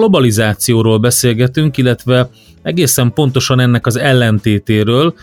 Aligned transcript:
Globalizációról 0.00 0.98
beszélgetünk, 0.98 1.76
illetve 1.76 2.30
egészen 2.62 3.12
pontosan 3.12 3.60
ennek 3.60 3.86
az 3.86 3.96
ellentétéről, 3.96 5.14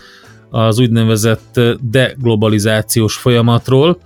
az 0.49 0.79
úgynevezett 0.79 1.59
deglobalizációs 1.81 3.15
folyamatról, 3.15 3.99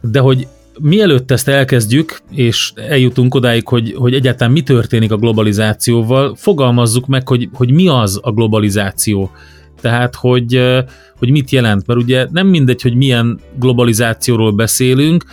de 0.00 0.20
hogy 0.20 0.46
mielőtt 0.80 1.30
ezt 1.30 1.48
elkezdjük, 1.48 2.20
és 2.30 2.72
eljutunk 2.74 3.34
odáig, 3.34 3.68
hogy, 3.68 3.94
hogy 3.96 4.14
egyáltalán 4.14 4.52
mi 4.52 4.62
történik 4.62 5.12
a 5.12 5.16
globalizációval, 5.16 6.34
fogalmazzuk 6.36 7.06
meg, 7.06 7.28
hogy, 7.28 7.48
hogy 7.52 7.70
mi 7.70 7.88
az 7.88 8.20
a 8.22 8.32
globalizáció. 8.32 9.30
Tehát, 9.80 10.14
hogy, 10.14 10.60
hogy 11.18 11.30
mit 11.30 11.50
jelent, 11.50 11.86
mert 11.86 12.00
ugye 12.00 12.26
nem 12.30 12.46
mindegy, 12.46 12.82
hogy 12.82 12.94
milyen 12.94 13.40
globalizációról 13.58 14.52
beszélünk, 14.52 15.24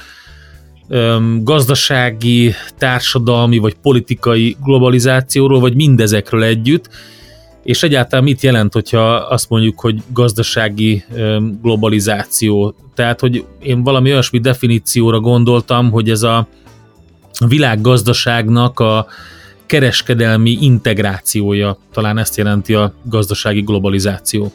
gazdasági, 1.44 2.54
társadalmi 2.78 3.58
vagy 3.58 3.76
politikai 3.82 4.56
globalizációról, 4.64 5.60
vagy 5.60 5.76
mindezekről 5.76 6.44
együtt, 6.44 6.90
és 7.64 7.84
egyáltalán 7.84 8.24
mit 8.24 8.42
jelent, 8.42 8.74
hogyha 8.74 9.14
azt 9.14 9.50
mondjuk, 9.50 9.80
hogy 9.80 10.02
gazdasági 10.14 11.04
globalizáció? 11.62 12.76
Tehát, 12.96 13.20
hogy 13.20 13.46
én 13.60 13.84
valami 13.84 14.12
olyasmi 14.12 14.40
definícióra 14.40 15.20
gondoltam, 15.20 15.92
hogy 15.92 16.10
ez 16.10 16.24
a 16.24 16.48
világgazdaságnak 17.48 18.80
a 18.80 19.06
kereskedelmi 19.66 20.58
integrációja, 20.62 21.78
talán 21.94 22.18
ezt 22.18 22.38
jelenti 22.38 22.74
a 22.74 22.94
gazdasági 23.04 23.62
globalizáció. 23.62 24.52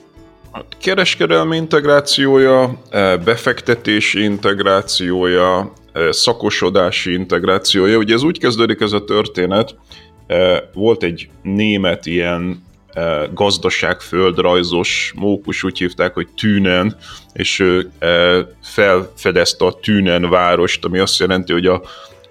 Kereskedelmi 0.81 1.57
integrációja, 1.57 2.81
e, 2.91 3.17
befektetési 3.17 4.23
integrációja, 4.23 5.73
szakosodási 6.11 7.13
integrációja. 7.13 7.97
Ugye 7.97 8.15
ez 8.15 8.23
úgy 8.23 8.39
kezdődik 8.39 8.81
ez 8.81 8.93
a 8.93 9.05
történet, 9.05 9.75
volt 10.73 11.03
egy 11.03 11.29
német 11.43 12.07
ilyen 12.07 12.65
gazdaságföldrajzos 13.35 15.13
mókus, 15.17 15.63
úgy 15.63 15.79
hívták, 15.79 16.15
hogy 16.15 16.29
Tünen, 16.37 16.97
és 17.33 17.59
ő 17.59 17.91
felfedezte 18.63 19.65
a 19.65 19.73
Tünen 19.73 20.31
várost, 20.31 20.85
ami 20.85 20.99
azt 20.99 21.19
jelenti, 21.19 21.53
hogy 21.53 21.67
a 21.67 21.83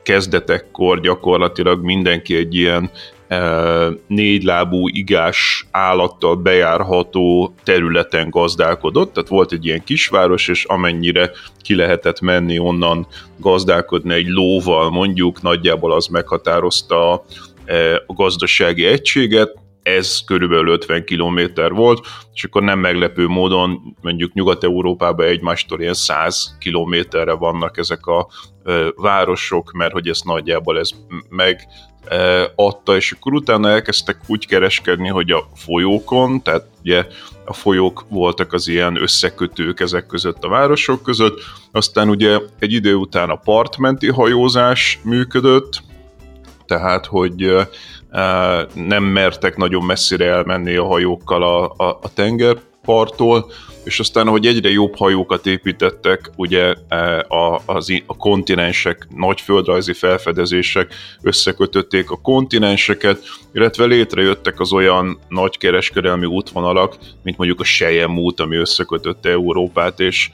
kezdetekkor 0.03 1.00
gyakorlatilag 1.00 1.84
mindenki 1.84 2.35
egy 2.35 2.56
ilyen 2.56 2.91
négylábú 4.08 4.88
igás 4.88 5.68
állattal 5.72 6.36
bejárható 6.36 7.53
területen 7.63 8.30
gazdálkodott, 8.30 9.13
tehát 9.13 9.30
volt 9.30 9.52
egy 9.52 9.66
ilyen 9.66 9.84
kisváros, 9.84 10.47
és 10.47 10.63
amennyire 10.66 11.31
ki 11.62 11.75
lehetett 11.75 12.22
menni 12.22 12.59
onnan 12.59 13.08
gazdálkodni 13.38 14.13
egy 14.13 14.28
lóval 14.28 14.90
mondjuk, 14.90 15.41
nagyjából 15.41 15.94
az 15.94 16.08
meghatározta 16.08 17.12
a 18.08 18.13
gazdasági 18.13 18.86
egységet, 18.86 19.63
ez 19.84 20.19
körülbelül 20.25 20.68
50 20.68 21.03
kilométer 21.03 21.72
volt, 21.72 22.06
és 22.34 22.44
akkor 22.44 22.62
nem 22.62 22.80
meglepő 22.80 23.28
módon 23.28 23.96
mondjuk 24.02 24.34
Nyugat-Európában 24.34 25.25
egymástól 25.25 25.81
ilyen 25.81 25.94
100 25.94 26.56
kilométerre 26.59 27.34
vannak 27.34 27.78
ezek 27.78 28.06
a 28.06 28.28
városok, 28.95 29.71
mert 29.71 29.91
hogy 29.91 30.07
ez 30.07 30.19
nagyjából 30.23 30.79
ez 30.79 30.89
meg 31.29 31.67
adta, 32.55 32.95
és 32.95 33.11
akkor 33.11 33.33
utána 33.33 33.69
elkezdtek 33.69 34.17
úgy 34.27 34.47
kereskedni, 34.47 35.07
hogy 35.07 35.31
a 35.31 35.47
folyókon, 35.55 36.41
tehát 36.41 36.67
ugye 36.83 37.05
a 37.45 37.53
folyók 37.53 38.05
voltak 38.09 38.53
az 38.53 38.67
ilyen 38.67 39.01
összekötők 39.01 39.79
ezek 39.79 40.05
között 40.05 40.43
a 40.43 40.49
városok 40.49 41.03
között, 41.03 41.39
aztán 41.71 42.09
ugye 42.09 42.39
egy 42.59 42.73
idő 42.73 42.95
után 42.95 43.29
a 43.29 43.35
partmenti 43.35 44.07
hajózás 44.07 44.99
működött, 45.03 45.83
tehát 46.65 47.05
hogy 47.05 47.67
nem 48.73 49.03
mertek 49.03 49.57
nagyon 49.57 49.83
messzire 49.85 50.25
elmenni 50.25 50.75
a 50.75 50.85
hajókkal 50.85 51.43
a, 51.43 51.73
a, 51.77 51.99
a 52.01 52.13
tengerparttól, 52.85 53.51
és 53.84 54.00
aztán, 54.00 54.28
ahogy 54.28 54.46
egyre 54.46 54.69
jobb 54.69 54.96
hajókat 54.96 55.46
építettek, 55.46 56.31
ugye 56.35 56.73
a, 57.28 57.62
az, 57.66 58.01
a 58.06 58.18
kontinensek, 58.18 59.07
nagy 59.16 59.41
földrajzi 59.41 59.94
felfedezések 59.94 60.94
összekötötték 61.22 62.12
a 62.12 62.19
kontinenseket, 62.22 63.19
illetve 63.53 63.85
létrejöttek 63.85 64.59
az 64.59 64.74
olyan 64.74 65.19
nagy 65.29 65.57
kereskedelmi 65.57 66.25
útvonalak, 66.25 66.97
mint 67.24 67.38
mondjuk 67.38 67.59
a 67.59 67.63
Sejem 67.63 68.18
út, 68.18 68.40
ami 68.40 68.56
összekötötte 68.56 69.29
Európát 69.29 70.00
és 70.00 70.29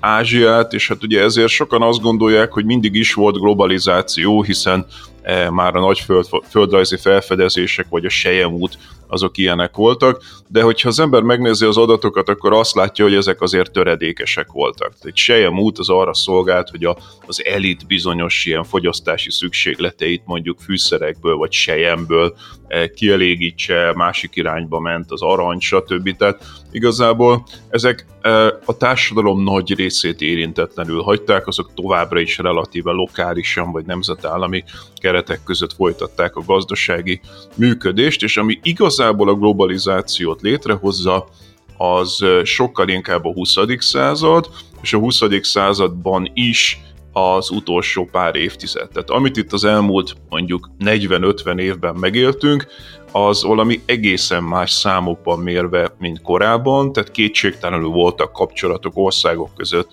Ázsiát, 0.00 0.72
és 0.72 0.88
hát 0.88 1.02
ugye 1.02 1.22
ezért 1.22 1.48
sokan 1.48 1.82
azt 1.82 2.00
gondolják, 2.00 2.52
hogy 2.52 2.64
mindig 2.64 2.94
is 2.94 3.14
volt 3.14 3.40
globalizáció, 3.40 4.42
hiszen 4.42 4.86
E, 4.86 5.09
már 5.50 5.76
a 5.76 5.80
nagy 5.80 5.98
föld, 5.98 6.26
földrajzi 6.48 6.96
felfedezések, 6.96 7.86
vagy 7.88 8.04
a 8.04 8.08
Sejem 8.08 8.52
út, 8.52 8.78
azok 9.10 9.38
ilyenek 9.38 9.76
voltak, 9.76 10.22
de 10.48 10.62
hogyha 10.62 10.88
az 10.88 11.00
ember 11.00 11.22
megnézi 11.22 11.64
az 11.64 11.76
adatokat, 11.76 12.28
akkor 12.28 12.52
azt 12.52 12.74
látja, 12.74 13.04
hogy 13.04 13.14
ezek 13.14 13.40
azért 13.40 13.72
töredékesek 13.72 14.52
voltak. 14.52 14.92
Egy 15.02 15.16
Sejem 15.16 15.58
út 15.58 15.78
az 15.78 15.88
arra 15.88 16.14
szolgált, 16.14 16.68
hogy 16.68 16.84
a, 16.84 16.96
az 17.26 17.44
elit 17.44 17.86
bizonyos 17.86 18.44
ilyen 18.44 18.64
fogyasztási 18.64 19.30
szükségleteit 19.30 20.22
mondjuk 20.24 20.60
fűszerekből 20.60 21.36
vagy 21.36 21.52
sejemből 21.52 22.36
e, 22.68 22.90
kielégítse, 22.90 23.92
másik 23.94 24.36
irányba 24.36 24.80
ment 24.80 25.10
az 25.10 25.22
arany, 25.22 25.60
stb. 25.60 26.16
Tehát 26.16 26.44
igazából 26.70 27.46
ezek 27.68 28.06
e, 28.20 28.30
a 28.64 28.76
társadalom 28.76 29.42
nagy 29.42 29.74
részét 29.74 30.20
érintetlenül 30.20 31.02
hagyták, 31.02 31.46
azok 31.46 31.74
továbbra 31.74 32.20
is 32.20 32.38
relatíve 32.38 32.90
lokálisan 32.90 33.72
vagy 33.72 33.84
nemzetállami 33.84 34.64
keretek 35.00 35.42
között 35.44 35.72
folytatták 35.72 36.36
a 36.36 36.42
gazdasági 36.46 37.20
működést, 37.56 38.22
és 38.22 38.36
ami 38.36 38.58
igazából 38.62 39.28
a 39.28 39.34
globalizációt 39.34 40.40
létrehozza, 40.40 41.28
az 41.76 42.24
sokkal 42.44 42.88
inkább 42.88 43.24
a 43.24 43.32
20. 43.32 43.56
század, 43.78 44.48
és 44.82 44.92
a 44.92 44.98
20. 44.98 45.20
században 45.42 46.30
is 46.34 46.80
az 47.12 47.50
utolsó 47.50 48.08
pár 48.12 48.34
évtized. 48.34 48.88
Tehát 48.88 49.10
amit 49.10 49.36
itt 49.36 49.52
az 49.52 49.64
elmúlt 49.64 50.16
mondjuk 50.28 50.70
40-50 50.84 51.58
évben 51.60 51.94
megéltünk, 51.94 52.66
az 53.12 53.42
valami 53.42 53.80
egészen 53.86 54.42
más 54.42 54.70
számokban 54.70 55.38
mérve, 55.38 55.94
mint 55.98 56.22
korábban, 56.22 56.92
tehát 56.92 57.10
kétségtelenül 57.10 57.88
voltak 57.88 58.32
kapcsolatok 58.32 58.92
országok 58.96 59.54
között, 59.56 59.90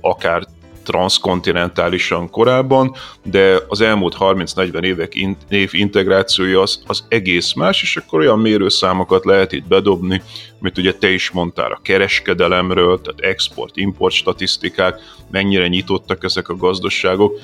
akár 0.00 0.46
transzkontinentálisan 0.84 2.30
korábban, 2.30 2.94
de 3.22 3.58
az 3.68 3.80
elmúlt 3.80 4.16
30-40 4.18 4.82
évek 4.82 5.14
in, 5.14 5.36
év 5.48 5.70
integrációja 5.72 6.60
az, 6.60 6.82
az 6.86 7.04
egész 7.08 7.52
más, 7.52 7.82
és 7.82 7.96
akkor 7.96 8.20
olyan 8.20 8.38
mérőszámokat 8.38 9.24
lehet 9.24 9.52
itt 9.52 9.66
bedobni, 9.66 10.22
mint 10.60 10.78
ugye 10.78 10.94
te 10.94 11.10
is 11.10 11.30
mondtál 11.30 11.72
a 11.72 11.80
kereskedelemről, 11.82 13.00
tehát 13.00 13.34
export-import 13.34 14.14
statisztikák, 14.14 15.00
mennyire 15.30 15.68
nyitottak 15.68 16.24
ezek 16.24 16.48
a 16.48 16.56
gazdaságok, 16.56 17.38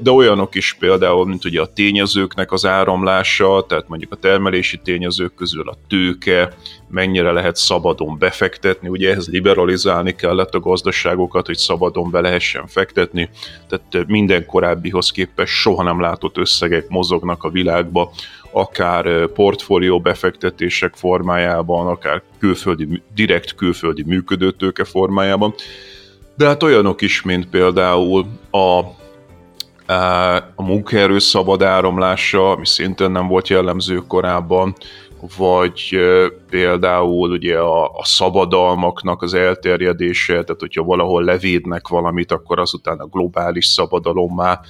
de 0.00 0.10
olyanok 0.10 0.54
is 0.54 0.76
például, 0.78 1.26
mint 1.26 1.44
ugye 1.44 1.60
a 1.60 1.72
tényezőknek 1.72 2.52
az 2.52 2.66
áramlása, 2.66 3.64
tehát 3.68 3.88
mondjuk 3.88 4.12
a 4.12 4.16
termelési 4.16 4.80
tényezők 4.84 5.34
közül 5.34 5.68
a 5.68 5.76
tőke, 5.88 6.52
mennyire 6.88 7.32
lehet 7.32 7.56
szabadon 7.56 8.18
befektetni, 8.18 8.88
ugye 8.88 9.10
ehhez 9.10 9.28
liberalizálni 9.28 10.14
kellett 10.14 10.54
a 10.54 10.60
gazdaságokat, 10.60 11.46
hogy 11.46 11.56
szabadon 11.56 12.10
be 12.10 12.20
lehessen 12.20 12.66
fektetni, 12.66 13.30
tehát 13.68 14.06
minden 14.08 14.46
korábbihoz 14.46 15.10
képest 15.10 15.52
soha 15.52 15.82
nem 15.82 16.00
látott 16.00 16.38
összegek 16.38 16.88
mozognak 16.88 17.44
a 17.44 17.50
világba 17.50 18.12
akár 18.52 19.26
portfólió 19.26 20.00
befektetések 20.00 20.94
formájában, 20.94 21.86
akár 21.86 22.22
külföldi, 22.38 23.02
direkt 23.14 23.54
külföldi 23.54 24.02
működőtőke 24.06 24.84
formájában, 24.84 25.54
de 26.36 26.46
hát 26.46 26.62
olyanok 26.62 27.00
is, 27.00 27.22
mint 27.22 27.46
például 27.46 28.26
a 28.50 28.98
a 30.56 30.62
munkaerő 30.62 31.18
szabad 31.18 31.62
áramlása, 31.62 32.50
ami 32.50 32.66
szintén 32.66 33.10
nem 33.10 33.26
volt 33.26 33.48
jellemző 33.48 33.96
korábban, 33.96 34.74
vagy 35.36 35.98
például 36.50 37.30
ugye 37.30 37.58
a, 37.58 37.84
a 37.84 38.04
szabadalmaknak 38.04 39.22
az 39.22 39.34
elterjedése, 39.34 40.32
tehát 40.32 40.60
hogyha 40.60 40.82
valahol 40.82 41.24
levédnek 41.24 41.88
valamit, 41.88 42.32
akkor 42.32 42.58
azután 42.58 42.98
a 42.98 43.06
globális 43.06 43.66
szabadalommá 43.66 44.60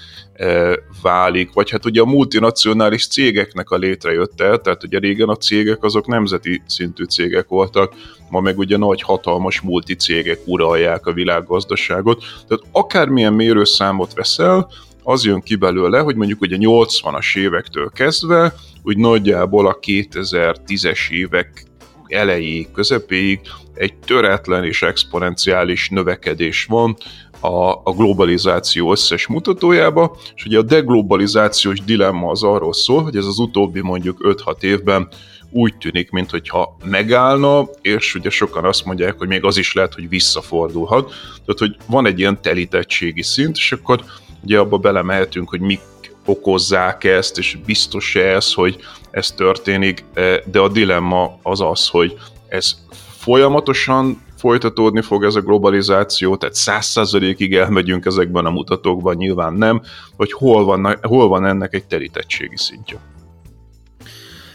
válik, 1.02 1.52
vagy 1.52 1.70
hát 1.70 1.84
ugye 1.84 2.00
a 2.00 2.04
multinacionális 2.04 3.08
cégeknek 3.08 3.70
a 3.70 3.76
létrejötte, 3.76 4.56
tehát 4.56 4.84
ugye 4.84 4.98
régen 4.98 5.28
a 5.28 5.36
cégek 5.36 5.82
azok 5.82 6.06
nemzeti 6.06 6.62
szintű 6.66 7.04
cégek 7.04 7.48
voltak, 7.48 7.94
ma 8.30 8.40
meg 8.40 8.58
ugye 8.58 8.76
nagy 8.76 9.02
hatalmas 9.02 9.60
multicégek 9.60 10.38
uralják 10.44 11.06
a 11.06 11.12
világgazdaságot, 11.12 12.22
tehát 12.48 12.64
akármilyen 12.72 13.32
mérőszámot 13.32 14.14
veszel, 14.14 14.68
az 15.02 15.24
jön 15.24 15.40
ki 15.40 15.54
belőle, 15.54 15.98
hogy 15.98 16.16
mondjuk 16.16 16.40
ugye 16.40 16.56
80-as 16.58 17.36
évektől 17.36 17.90
kezdve, 17.94 18.54
úgy 18.82 18.96
nagyjából 18.96 19.66
a 19.66 19.78
2010-es 19.78 21.10
évek 21.10 21.64
elejéig, 22.06 22.70
közepéig 22.72 23.40
egy 23.74 23.94
töretlen 23.94 24.64
és 24.64 24.82
exponenciális 24.82 25.88
növekedés 25.88 26.64
van 26.64 26.96
a, 27.40 27.70
a 27.70 27.92
globalizáció 27.96 28.90
összes 28.90 29.26
mutatójába, 29.26 30.16
és 30.34 30.44
ugye 30.44 30.58
a 30.58 30.62
deglobalizációs 30.62 31.80
dilemma 31.80 32.30
az 32.30 32.42
arról 32.42 32.72
szól, 32.72 33.02
hogy 33.02 33.16
ez 33.16 33.24
az 33.24 33.38
utóbbi 33.38 33.80
mondjuk 33.80 34.18
5-6 34.44 34.62
évben 34.62 35.08
úgy 35.50 35.76
tűnik, 35.76 36.10
mintha 36.10 36.76
megállna, 36.84 37.68
és 37.82 38.14
ugye 38.14 38.30
sokan 38.30 38.64
azt 38.64 38.84
mondják, 38.84 39.18
hogy 39.18 39.28
még 39.28 39.44
az 39.44 39.56
is 39.56 39.72
lehet, 39.72 39.94
hogy 39.94 40.08
visszafordulhat. 40.08 41.08
Tehát, 41.44 41.58
hogy 41.58 41.76
van 41.86 42.06
egy 42.06 42.18
ilyen 42.18 42.42
telítettségi 42.42 43.22
szint, 43.22 43.56
és 43.56 43.72
akkor 43.72 44.04
ugye 44.42 44.58
abba 44.58 44.78
belemehetünk, 44.78 45.48
hogy 45.48 45.60
mik 45.60 45.80
okozzák 46.24 47.04
ezt, 47.04 47.38
és 47.38 47.58
biztos-e 47.66 48.20
ez, 48.20 48.52
hogy 48.52 48.76
ez 49.10 49.30
történik, 49.30 50.04
e, 50.14 50.42
de 50.50 50.58
a 50.58 50.68
dilemma 50.68 51.38
az 51.42 51.60
az, 51.60 51.88
hogy 51.88 52.18
ez 52.48 52.76
folyamatosan 53.18 54.22
folytatódni 54.36 55.02
fog 55.02 55.24
ez 55.24 55.34
a 55.34 55.40
globalizáció, 55.40 56.36
tehát 56.36 56.54
száz 56.54 56.86
százalékig 56.86 57.54
elmegyünk 57.54 58.04
ezekben 58.04 58.46
a 58.46 58.50
mutatókban, 58.50 59.16
nyilván 59.16 59.54
nem, 59.54 59.82
hogy 60.16 60.32
hol 60.32 60.64
van, 60.64 60.98
hol 61.02 61.28
van 61.28 61.46
ennek 61.46 61.74
egy 61.74 61.84
terítettségi 61.84 62.56
szintje. 62.56 62.98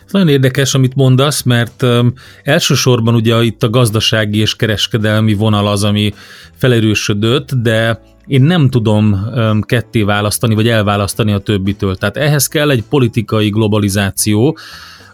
Ez 0.05 0.11
nagyon 0.11 0.27
érdekes, 0.27 0.73
amit 0.73 0.95
mondasz, 0.95 1.41
mert 1.41 1.81
um, 1.81 2.13
elsősorban 2.43 3.15
ugye 3.15 3.43
itt 3.43 3.63
a 3.63 3.69
gazdasági 3.69 4.39
és 4.39 4.55
kereskedelmi 4.55 5.33
vonal 5.33 5.67
az, 5.67 5.83
ami 5.83 6.13
felerősödött, 6.55 7.53
de 7.53 8.01
én 8.27 8.41
nem 8.41 8.69
tudom 8.69 9.29
ketté 9.61 10.03
választani, 10.03 10.55
vagy 10.55 10.67
elválasztani 10.67 11.31
a 11.31 11.39
többitől. 11.39 11.95
Tehát 11.95 12.17
ehhez 12.17 12.47
kell 12.47 12.69
egy 12.69 12.83
politikai 12.89 13.49
globalizáció, 13.49 14.57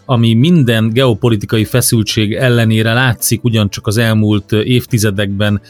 ami 0.04 0.34
minden 0.34 0.90
geopolitikai 0.92 1.64
feszültség 1.64 2.34
ellenére 2.34 2.92
látszik 2.92 3.44
ugyancsak 3.44 3.86
az 3.86 3.96
elmúlt 3.96 4.52
évtizedekben 4.52 5.60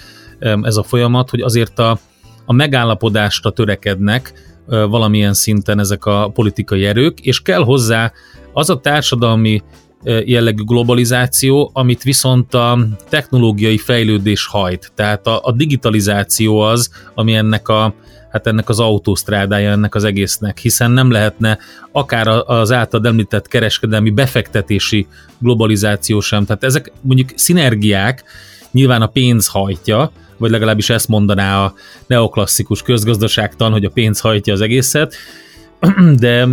ez 0.63 0.77
a 0.77 0.83
folyamat, 0.83 1.31
hogy 1.31 1.41
azért 1.41 1.79
a, 1.79 1.99
a 2.45 2.53
megállapodásra 2.53 3.51
törekednek 3.51 4.33
valamilyen 4.67 5.35
szinten 5.35 5.79
ezek 5.79 6.05
a 6.05 6.31
politikai 6.35 6.85
erők, 6.85 7.21
és 7.21 7.43
kell 7.43 7.63
hozzá 7.65 8.13
az 8.53 8.71
a 8.71 8.81
társadalmi 8.81 9.63
jellegű 10.05 10.63
globalizáció, 10.63 11.71
amit 11.73 12.03
viszont 12.03 12.55
a 12.55 12.79
technológiai 13.09 13.79
fejlődés 13.79 14.47
hajt. 14.47 14.93
Tehát 14.95 15.27
a, 15.27 15.41
a 15.43 15.53
digitalizáció 15.53 16.61
az, 16.61 16.91
ami 17.15 17.35
ennek 17.35 17.69
a 17.69 17.95
hát 18.33 18.47
ennek 18.47 18.69
az 18.69 18.81
autósztrádája 18.81 19.71
ennek 19.71 19.95
az 19.95 20.05
egésznek, 20.05 20.59
hiszen 20.59 20.91
nem 20.91 21.11
lehetne 21.11 21.59
akár 21.93 22.29
az 22.47 22.73
által 22.73 23.07
említett 23.07 23.49
kereskedelmi 23.49 24.11
befektetési 24.11 25.07
globalizáció 25.39 26.21
sem. 26.21 26.45
Tehát 26.45 26.65
ezek 26.65 26.93
mondjuk 27.01 27.29
szinergiák, 27.35 28.25
nyilván 28.71 29.03
a 29.03 29.07
pénz 29.07 29.47
hajtja, 29.47 30.11
vagy 30.37 30.51
legalábbis 30.51 30.91
ezt 30.91 31.09
mondaná 31.09 31.65
a 31.65 31.75
neoklasszikus 32.07 32.83
közgazdaságtan, 32.83 33.73
hogy 33.73 33.85
a 33.85 33.91
pénz 33.91 34.21
hajtja 34.21 34.53
az 34.53 34.61
egészet, 34.61 35.15
de, 36.19 36.49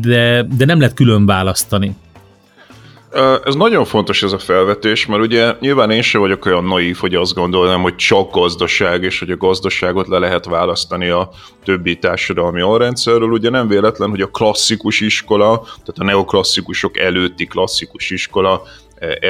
de, 0.00 0.42
de 0.56 0.64
nem 0.64 0.78
lehet 0.78 0.94
külön 0.94 1.26
választani. 1.26 1.96
Ez 3.44 3.54
nagyon 3.54 3.84
fontos 3.84 4.22
ez 4.22 4.32
a 4.32 4.38
felvetés, 4.38 5.06
mert 5.06 5.22
ugye 5.22 5.54
nyilván 5.60 5.90
én 5.90 6.02
sem 6.02 6.20
vagyok 6.20 6.46
olyan 6.46 6.64
naív, 6.64 6.96
hogy 6.96 7.14
azt 7.14 7.34
gondolnám, 7.34 7.82
hogy 7.82 7.96
csak 7.96 8.32
gazdaság, 8.32 9.02
és 9.02 9.18
hogy 9.18 9.30
a 9.30 9.36
gazdaságot 9.36 10.08
le 10.08 10.18
lehet 10.18 10.44
választani 10.44 11.08
a 11.08 11.30
többi 11.64 11.98
társadalmi 11.98 12.60
alrendszerről. 12.60 13.30
Ugye 13.30 13.50
nem 13.50 13.68
véletlen, 13.68 14.10
hogy 14.10 14.20
a 14.20 14.26
klasszikus 14.26 15.00
iskola, 15.00 15.60
tehát 15.62 15.98
a 15.98 16.04
neoklasszikusok 16.04 16.98
előtti 16.98 17.46
klasszikus 17.46 18.10
iskola, 18.10 18.62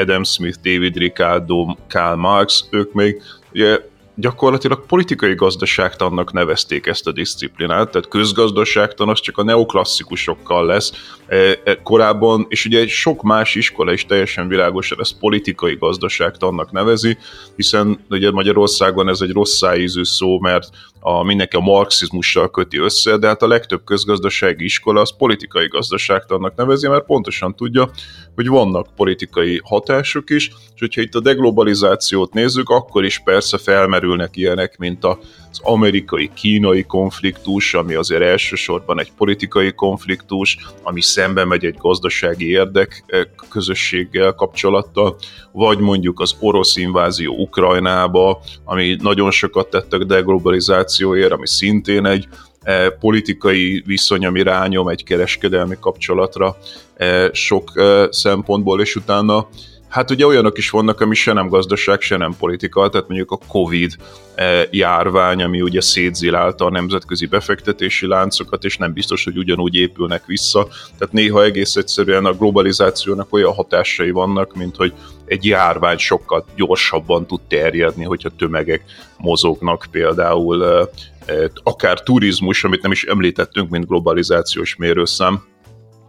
Adam 0.01 0.25
Smith, 0.25 0.59
David 0.63 0.97
Ricardo, 0.97 1.77
Karl 1.89 2.17
Marx, 2.17 2.67
ők 2.71 2.93
még 2.93 3.23
ugye 3.53 3.79
gyakorlatilag 4.15 4.87
politikai 4.87 5.35
gazdaságtannak 5.35 6.33
nevezték 6.33 6.87
ezt 6.87 7.07
a 7.07 7.13
disziplinát, 7.13 7.91
tehát 7.91 8.09
közgazdaságtan 8.09 9.09
az 9.09 9.21
csak 9.21 9.39
a 9.39 9.43
neoklasszikusokkal 9.43 10.67
lesz 10.67 10.93
e, 11.27 11.37
e, 11.65 11.83
korábban, 11.83 12.47
és 12.49 12.65
ugye 12.65 12.87
sok 12.87 13.23
más 13.23 13.55
iskola 13.55 13.93
is 13.93 14.07
teljesen 14.07 14.49
világosan 14.49 15.01
ezt 15.01 15.19
politikai 15.19 15.77
gazdaságtannak 15.77 16.73
nevezi, 16.73 17.17
hiszen 17.57 18.05
ugye 18.11 18.31
Magyarországon 18.31 19.09
ez 19.09 19.21
egy 19.21 19.33
rossz 19.33 19.57
szájízű 19.57 20.05
szó, 20.05 20.39
mert 20.39 20.69
a, 21.01 21.23
mindenki 21.23 21.57
a 21.57 21.61
marxizmussal 21.61 22.51
köti 22.51 22.79
össze, 22.79 23.17
de 23.17 23.27
hát 23.27 23.43
a 23.43 23.47
legtöbb 23.47 23.85
közgazdasági 23.85 24.65
iskola 24.65 25.01
az 25.01 25.17
politikai 25.17 25.69
gazdaságtannak 25.69 26.57
nevezi, 26.57 26.89
mert 26.89 27.05
pontosan 27.05 27.55
tudja, 27.55 27.91
hogy 28.35 28.49
vannak 28.49 28.95
politikai 28.97 29.61
hatások 29.65 30.31
is, 30.31 30.49
és 30.49 30.81
hogyha 30.81 31.01
itt 31.01 31.15
a 31.15 31.21
deglobalizációt 31.21 32.33
nézzük, 32.33 32.69
akkor 32.69 33.05
is 33.05 33.19
persze 33.19 33.59
felmerülnek 34.03 34.37
ilyenek, 34.37 34.79
mint 34.79 35.05
az 35.05 35.61
amerikai-kínai 35.63 36.83
konfliktus, 36.83 37.75
ami 37.75 37.95
azért 37.95 38.23
elsősorban 38.23 39.01
egy 39.01 39.13
politikai 39.17 39.73
konfliktus, 39.73 40.59
ami 40.83 41.03
szembe 41.03 41.45
megy 41.45 41.65
egy 41.65 41.77
gazdasági 41.79 42.51
érdek 42.51 43.05
eh, 43.07 43.23
közösséggel 43.51 44.33
kapcsolattal, 44.33 45.17
vagy 45.53 45.79
mondjuk 45.79 46.21
az 46.21 46.35
orosz 46.41 46.77
invázió 46.77 47.35
Ukrajnába, 47.35 48.41
ami 48.65 48.97
nagyon 49.01 49.31
sokat 49.31 49.71
tettek 49.71 50.01
deglobalizációért, 50.01 51.33
ami 51.33 51.47
szintén 51.47 52.07
egy 52.07 52.29
eh, 52.63 52.87
politikai 53.01 53.83
viszony, 53.87 54.27
ami 54.27 54.43
rányom 54.43 54.89
egy 54.89 55.05
kereskedelmi 55.05 55.77
kapcsolatra 55.81 56.57
eh, 56.95 57.29
sok 57.33 57.73
szempontból, 58.11 58.81
és 58.81 58.97
utána 58.97 59.49
Hát 59.93 60.11
ugye 60.11 60.27
olyanok 60.27 60.59
is 60.59 60.71
vannak, 60.71 61.01
ami 61.01 61.15
se 61.15 61.33
nem 61.33 61.49
gazdaság, 61.49 62.01
se 62.01 62.17
nem 62.17 62.37
politika, 62.39 62.89
tehát 62.89 63.09
mondjuk 63.09 63.31
a 63.31 63.39
Covid 63.49 63.97
eh, 64.35 64.63
járvány, 64.71 65.43
ami 65.43 65.61
ugye 65.63 65.81
szétzilálta 65.81 66.65
a 66.65 66.71
nemzetközi 66.71 67.27
befektetési 67.27 68.07
láncokat, 68.07 68.65
és 68.65 68.77
nem 68.77 68.93
biztos, 68.93 69.25
hogy 69.25 69.37
ugyanúgy 69.37 69.75
épülnek 69.75 70.27
vissza. 70.27 70.69
Tehát 70.99 71.15
néha 71.15 71.45
egész 71.45 71.77
egyszerűen 71.77 72.25
a 72.25 72.33
globalizációnak 72.33 73.33
olyan 73.33 73.53
hatásai 73.53 74.11
vannak, 74.11 74.55
mint 74.55 74.77
hogy 74.77 74.93
egy 75.25 75.45
járvány 75.45 75.99
sokkal 75.99 76.45
gyorsabban 76.57 77.27
tud 77.27 77.41
terjedni, 77.49 78.05
hogyha 78.05 78.37
tömegek 78.39 78.85
mozognak 79.17 79.87
például 79.91 80.67
eh, 80.67 80.87
eh, 81.27 81.45
akár 81.63 82.01
turizmus, 82.01 82.65
amit 82.65 82.83
nem 82.83 82.93
is 82.93 83.05
említettünk, 83.05 83.71
mint 83.71 83.87
globalizációs 83.87 84.77
mérőszám, 84.77 85.43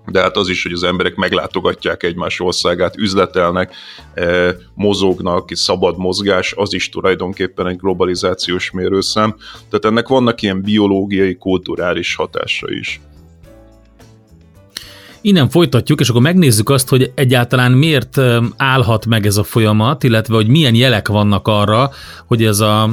de 0.07 0.22
hát 0.22 0.38
az 0.38 0.50
is, 0.50 0.63
hogy 0.63 0.72
az 0.72 0.83
emberek 0.83 1.15
meglátogatják 1.15 2.03
egymás 2.03 2.39
országát, 2.39 2.98
üzletelnek, 2.98 3.74
eh, 4.13 4.55
mozognak, 4.74 5.50
szabad 5.53 5.98
mozgás, 5.98 6.53
az 6.57 6.74
is 6.74 6.89
tulajdonképpen 6.89 7.67
egy 7.67 7.77
globalizációs 7.77 8.72
mérőszám. 8.72 9.36
Tehát 9.69 9.86
ennek 9.86 10.07
vannak 10.07 10.41
ilyen 10.41 10.62
biológiai, 10.62 11.36
kulturális 11.36 12.15
hatása 12.15 12.72
is. 12.72 13.01
Innen 15.22 15.50
folytatjuk, 15.50 16.00
és 16.00 16.10
akkor 16.10 16.22
megnézzük 16.22 16.69
azt, 16.69 16.89
hogy 16.89 17.12
egyáltalán 17.15 17.72
miért 17.72 18.17
eh, 18.17 18.43
állhat 18.57 19.05
meg 19.05 19.25
ez 19.25 19.38
a 19.38 19.43
folyamat, 19.43 20.03
illetve 20.03 20.36
hogy 20.36 20.48
milyen 20.48 20.75
jelek 20.75 21.07
vannak 21.07 21.48
arra, 21.48 21.91
hogy 22.25 22.43
ez 22.43 22.60
a 22.60 22.89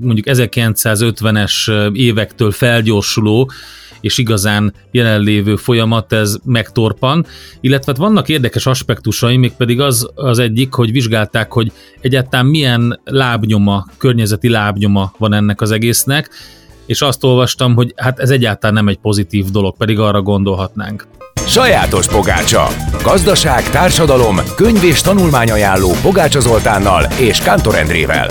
mondjuk 0.00 0.26
1950-es 0.28 1.68
eh, 1.68 1.86
évektől 1.92 2.50
felgyorsuló 2.50 3.50
és 4.02 4.18
igazán 4.18 4.74
jelenlévő 4.90 5.56
folyamat 5.56 6.12
ez 6.12 6.36
megtorpan, 6.44 7.26
illetve 7.60 7.92
hát 7.92 8.00
vannak 8.00 8.28
érdekes 8.28 8.66
aspektusai, 8.66 9.36
még 9.36 9.52
pedig 9.52 9.80
az 9.80 10.08
az 10.14 10.38
egyik, 10.38 10.72
hogy 10.72 10.92
vizsgálták, 10.92 11.52
hogy 11.52 11.72
egyáltalán 12.00 12.46
milyen 12.46 13.00
lábnyoma, 13.04 13.86
környezeti 13.98 14.48
lábnyoma 14.48 15.12
van 15.18 15.32
ennek 15.32 15.60
az 15.60 15.70
egésznek, 15.70 16.30
és 16.86 17.02
azt 17.02 17.24
olvastam, 17.24 17.74
hogy 17.74 17.92
hát 17.96 18.18
ez 18.18 18.30
egyáltalán 18.30 18.74
nem 18.74 18.88
egy 18.88 18.98
pozitív 18.98 19.44
dolog, 19.44 19.76
pedig 19.76 19.98
arra 19.98 20.22
gondolhatnánk. 20.22 21.06
Sajátos 21.46 22.08
pogácsa. 22.08 22.66
Gazdaság, 23.02 23.70
társadalom, 23.70 24.36
könyv 24.56 24.84
és 24.84 25.00
tanulmányajánló 25.00 25.90
Pogácsa 26.02 26.40
Zoltánnal 26.40 27.04
és 27.18 27.38
Kántor 27.38 27.74
Endrével. 27.74 28.28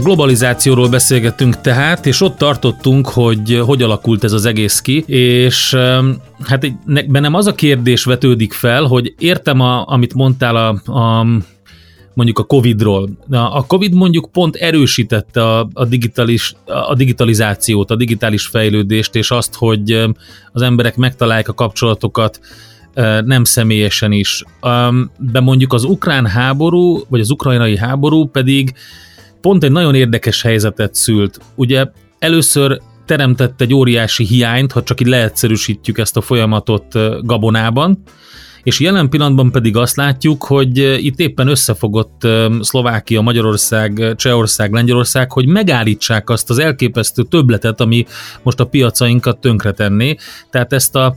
A 0.00 0.02
globalizációról 0.02 0.88
beszélgettünk 0.88 1.60
tehát, 1.60 2.06
és 2.06 2.20
ott 2.20 2.36
tartottunk, 2.36 3.08
hogy 3.08 3.62
hogy 3.64 3.82
alakult 3.82 4.24
ez 4.24 4.32
az 4.32 4.44
egész 4.44 4.80
ki, 4.80 5.04
és 5.06 5.76
hát 6.44 6.72
bennem 7.08 7.34
az 7.34 7.46
a 7.46 7.54
kérdés 7.54 8.04
vetődik 8.04 8.52
fel, 8.52 8.84
hogy 8.84 9.14
értem, 9.18 9.60
a, 9.60 9.84
amit 9.86 10.14
mondtál 10.14 10.56
a, 10.56 10.92
a 10.92 11.26
mondjuk 12.14 12.38
a 12.38 12.44
Covid-ról. 12.44 13.08
A 13.30 13.66
Covid 13.66 13.94
mondjuk 13.94 14.28
pont 14.32 14.56
erősítette 14.56 15.42
a, 15.42 15.68
a, 15.72 15.84
digitalis, 15.84 16.54
a 16.64 16.94
digitalizációt, 16.94 17.90
a 17.90 17.96
digitális 17.96 18.46
fejlődést, 18.46 19.14
és 19.14 19.30
azt, 19.30 19.54
hogy 19.54 20.04
az 20.52 20.62
emberek 20.62 20.96
megtalálják 20.96 21.48
a 21.48 21.54
kapcsolatokat 21.54 22.40
nem 23.24 23.44
személyesen 23.44 24.12
is. 24.12 24.44
De 25.18 25.40
mondjuk 25.40 25.72
az 25.72 25.84
ukrán 25.84 26.26
háború, 26.26 27.00
vagy 27.08 27.20
az 27.20 27.30
ukrajnai 27.30 27.76
háború 27.76 28.26
pedig 28.26 28.74
pont 29.40 29.64
egy 29.64 29.72
nagyon 29.72 29.94
érdekes 29.94 30.42
helyzetet 30.42 30.94
szült. 30.94 31.40
Ugye 31.54 31.86
először 32.18 32.80
teremtett 33.06 33.60
egy 33.60 33.74
óriási 33.74 34.24
hiányt, 34.24 34.72
ha 34.72 34.82
csak 34.82 35.00
így 35.00 35.06
leegyszerűsítjük 35.06 35.98
ezt 35.98 36.16
a 36.16 36.20
folyamatot 36.20 36.84
gabonában, 37.22 38.02
és 38.62 38.80
jelen 38.80 39.08
pillanatban 39.08 39.50
pedig 39.50 39.76
azt 39.76 39.96
látjuk, 39.96 40.44
hogy 40.44 40.78
itt 41.04 41.18
éppen 41.18 41.48
összefogott 41.48 42.26
Szlovákia, 42.60 43.20
Magyarország, 43.20 44.14
Csehország, 44.16 44.72
Lengyelország, 44.72 45.32
hogy 45.32 45.46
megállítsák 45.46 46.30
azt 46.30 46.50
az 46.50 46.58
elképesztő 46.58 47.22
töbletet, 47.22 47.80
ami 47.80 48.06
most 48.42 48.60
a 48.60 48.66
piacainkat 48.66 49.38
tönkretenné. 49.38 50.16
Tehát 50.50 50.72
ezt 50.72 50.96
a 50.96 51.16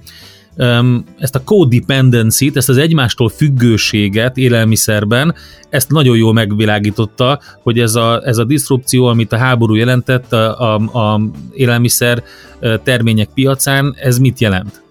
ezt 1.20 1.36
a 1.36 1.44
codependency-t, 1.44 2.58
ezt 2.58 2.70
az 2.70 2.78
egymástól 2.78 3.30
függőséget 3.30 4.38
élelmiszerben, 4.38 5.36
ezt 5.70 5.90
nagyon 5.90 6.18
jól 6.18 6.34
megvilágította, 6.34 7.40
hogy 7.64 7.80
ez 7.80 7.96
a, 7.96 8.22
ez 8.26 8.38
a 8.38 8.44
diszrupció, 8.44 9.06
amit 9.06 9.34
a 9.34 9.38
háború 9.38 9.76
jelentett 9.76 10.34
a, 10.34 10.74
a, 10.74 10.76
a 10.76 11.22
élelmiszer 11.54 12.24
termények 12.84 13.30
piacán, 13.34 13.96
ez 14.00 14.18
mit 14.18 14.40
jelent? 14.40 14.82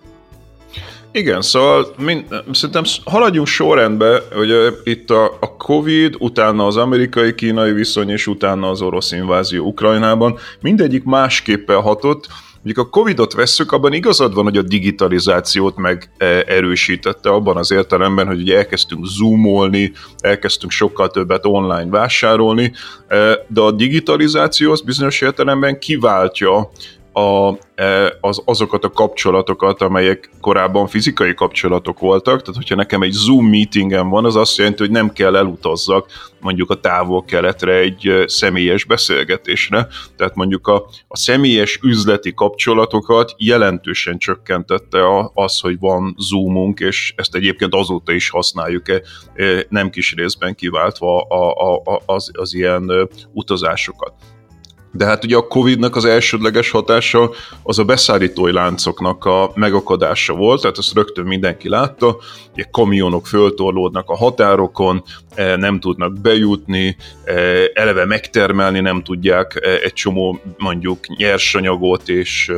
Igen, 1.15 1.43
szóval 1.43 1.95
mind, 1.99 2.25
szerintem 2.53 2.85
haladjunk 3.05 3.47
sorrendbe, 3.47 4.23
hogy 4.33 4.51
itt 4.85 5.11
a, 5.11 5.25
a 5.41 5.57
Covid, 5.57 6.15
utána 6.19 6.67
az 6.67 6.77
amerikai-kínai 6.77 7.73
viszony, 7.73 8.09
és 8.09 8.27
utána 8.27 8.71
az 8.71 8.83
orosz 8.83 9.13
invázió 9.13 9.67
Ukrajnában, 9.67 10.39
mindegyik 10.61 11.05
másképpen 11.05 11.81
hatott, 11.81 12.29
Mondjuk 12.63 12.87
a 12.87 12.91
Covid-ot 12.91 13.33
vesszük, 13.33 13.73
abban 13.73 13.93
igazad 13.93 14.35
van, 14.35 14.45
hogy 14.45 14.57
a 14.57 14.63
digitalizációt 14.63 15.77
meg 15.77 16.11
erősítette 16.47 17.29
abban 17.29 17.57
az 17.57 17.71
értelemben, 17.71 18.27
hogy 18.27 18.41
ugye 18.41 18.57
elkezdtünk 18.57 19.07
zoomolni, 19.07 19.93
elkezdtünk 20.21 20.73
sokkal 20.73 21.09
többet 21.09 21.47
online 21.47 21.91
vásárolni, 21.91 22.73
de 23.47 23.61
a 23.61 23.71
digitalizáció 23.71 24.73
az 24.73 24.81
bizonyos 24.81 25.21
értelemben 25.21 25.79
kiváltja 25.79 26.71
a, 27.13 27.59
e, 27.75 28.17
az, 28.21 28.43
azokat 28.45 28.85
a 28.85 28.91
kapcsolatokat, 28.91 29.83
amelyek 29.83 30.31
korábban 30.41 30.87
fizikai 30.87 31.35
kapcsolatok 31.35 31.99
voltak, 31.99 32.41
tehát 32.41 32.57
hogyha 32.57 32.75
nekem 32.75 33.03
egy 33.03 33.13
Zoom 33.13 33.47
meetingem 33.47 34.09
van, 34.09 34.25
az 34.25 34.37
azt 34.37 34.57
jelenti, 34.57 34.83
hogy 34.83 34.91
nem 34.91 35.13
kell 35.13 35.37
elutazzak 35.37 36.07
mondjuk 36.41 36.71
a 36.71 36.81
távol-keletre 36.81 37.75
egy 37.75 38.07
e, 38.07 38.29
személyes 38.29 38.85
beszélgetésre, 38.85 39.87
tehát 40.17 40.35
mondjuk 40.35 40.67
a, 40.67 40.87
a 41.09 41.17
személyes 41.17 41.79
üzleti 41.83 42.35
kapcsolatokat 42.35 43.35
jelentősen 43.37 44.19
csökkentette 44.19 45.01
az, 45.35 45.61
hogy 45.61 45.79
van 45.79 46.15
Zoomunk, 46.19 46.81
és 46.81 47.15
ezt 47.17 47.35
egyébként 47.35 47.75
azóta 47.75 48.13
is 48.13 48.31
használjuk, 48.31 48.89
-e, 48.89 49.03
nem 49.69 49.91
kis 49.91 50.15
részben 50.15 50.55
kiváltva 50.55 51.21
a, 51.21 51.73
a, 51.73 51.83
a, 51.85 52.03
az, 52.07 52.31
az 52.33 52.55
ilyen 52.55 53.09
utazásokat. 53.33 54.13
De 54.93 55.05
hát 55.05 55.25
ugye 55.25 55.37
a 55.37 55.47
Covid-nak 55.47 55.97
az 55.97 56.05
elsődleges 56.05 56.71
hatása 56.71 57.31
az 57.63 57.79
a 57.79 57.85
beszállítói 57.85 58.53
láncoknak 58.53 59.25
a 59.25 59.53
megakadása 59.55 60.35
volt, 60.35 60.61
tehát 60.61 60.79
ezt 60.79 60.95
rögtön 60.95 61.25
mindenki 61.25 61.69
látta, 61.69 62.17
ugye 62.53 62.65
kamionok 62.71 63.27
föltorlódnak 63.27 64.11
a 64.11 64.17
határokon, 64.17 65.05
eh, 65.35 65.57
nem 65.57 65.81
tudnak 65.81 66.21
bejutni, 66.21 66.97
eh, 67.25 67.65
eleve 67.75 68.05
megtermelni 68.05 68.81
nem 68.81 69.03
tudják 69.03 69.59
eh, 69.63 69.81
egy 69.83 69.93
csomó 69.93 70.41
mondjuk 70.59 71.07
nyersanyagot 71.17 72.09
és 72.09 72.53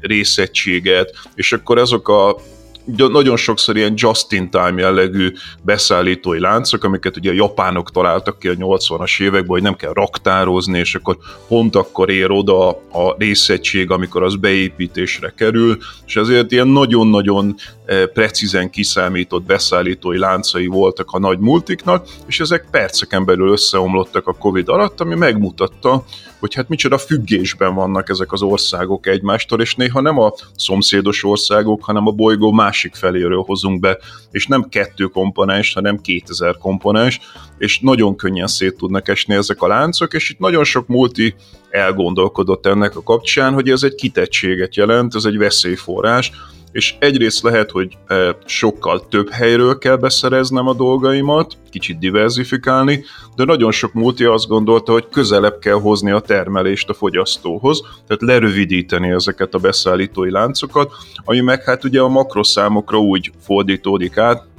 részegységet, 0.00 1.10
és 1.34 1.52
akkor 1.52 1.78
azok 1.78 2.08
a 2.08 2.36
nagyon 2.84 3.36
sokszor 3.36 3.76
ilyen 3.76 3.92
just-in-time 3.96 4.80
jellegű 4.80 5.32
beszállítói 5.62 6.40
láncok, 6.40 6.84
amiket 6.84 7.16
ugye 7.16 7.30
a 7.30 7.34
japánok 7.34 7.90
találtak 7.90 8.38
ki 8.38 8.48
a 8.48 8.54
80-as 8.54 9.20
években, 9.22 9.46
hogy 9.46 9.62
nem 9.62 9.76
kell 9.76 9.92
raktározni, 9.92 10.78
és 10.78 10.94
akkor 10.94 11.16
pont 11.48 11.76
akkor 11.76 12.10
ér 12.10 12.30
oda 12.30 12.68
a 12.70 13.14
részegység, 13.18 13.90
amikor 13.90 14.22
az 14.22 14.36
beépítésre 14.36 15.32
kerül, 15.36 15.78
és 16.06 16.16
ezért 16.16 16.52
ilyen 16.52 16.68
nagyon-nagyon 16.68 17.54
eh, 17.84 18.06
precízen 18.06 18.70
kiszámított 18.70 19.42
beszállítói 19.42 20.18
láncai 20.18 20.66
voltak 20.66 21.10
a 21.10 21.18
nagy 21.18 21.38
multiknak, 21.38 22.06
és 22.26 22.40
ezek 22.40 22.66
perceken 22.70 23.24
belül 23.24 23.50
összeomlottak 23.50 24.26
a 24.26 24.34
Covid 24.34 24.68
alatt, 24.68 25.00
ami 25.00 25.14
megmutatta, 25.14 26.04
hogy 26.42 26.54
hát 26.54 26.68
micsoda 26.68 26.98
függésben 26.98 27.74
vannak 27.74 28.08
ezek 28.08 28.32
az 28.32 28.42
országok 28.42 29.06
egymástól, 29.06 29.60
és 29.60 29.74
néha 29.74 30.00
nem 30.00 30.18
a 30.18 30.32
szomszédos 30.56 31.24
országok, 31.24 31.84
hanem 31.84 32.06
a 32.06 32.10
bolygó 32.10 32.52
másik 32.52 32.94
feléről 32.94 33.42
hozunk 33.42 33.80
be, 33.80 33.98
és 34.30 34.46
nem 34.46 34.68
kettő 34.68 35.04
komponens, 35.04 35.72
hanem 35.74 36.00
2000 36.00 36.56
komponens, 36.58 37.20
és 37.58 37.80
nagyon 37.80 38.16
könnyen 38.16 38.46
szét 38.46 38.76
tudnak 38.76 39.08
esni 39.08 39.34
ezek 39.34 39.62
a 39.62 39.66
láncok, 39.66 40.14
és 40.14 40.30
itt 40.30 40.38
nagyon 40.38 40.64
sok 40.64 40.86
multi 40.86 41.34
elgondolkodott 41.70 42.66
ennek 42.66 42.96
a 42.96 43.02
kapcsán, 43.02 43.52
hogy 43.52 43.68
ez 43.68 43.82
egy 43.82 43.94
kitettséget 43.94 44.76
jelent, 44.76 45.14
ez 45.14 45.24
egy 45.24 45.38
veszélyforrás, 45.38 46.32
és 46.72 46.94
egyrészt 46.98 47.42
lehet, 47.42 47.70
hogy 47.70 47.96
e, 48.06 48.36
sokkal 48.44 49.08
több 49.08 49.30
helyről 49.30 49.78
kell 49.78 49.96
beszereznem 49.96 50.68
a 50.68 50.74
dolgaimat, 50.74 51.56
kicsit 51.70 51.98
diversifikálni, 51.98 53.04
de 53.36 53.44
nagyon 53.44 53.72
sok 53.72 53.92
multi 53.92 54.24
azt 54.24 54.48
gondolta, 54.48 54.92
hogy 54.92 55.08
közelebb 55.08 55.58
kell 55.58 55.80
hozni 55.80 56.10
a 56.10 56.20
termelést 56.20 56.88
a 56.88 56.94
fogyasztóhoz, 56.94 57.80
tehát 58.06 58.22
lerövidíteni 58.22 59.10
ezeket 59.10 59.54
a 59.54 59.58
beszállítói 59.58 60.30
láncokat, 60.30 60.92
ami 61.24 61.40
meg 61.40 61.64
hát 61.64 61.84
ugye 61.84 62.00
a 62.00 62.08
makroszámokra 62.08 62.98
úgy 62.98 63.32
fordítódik 63.40 64.16
át, 64.16 64.50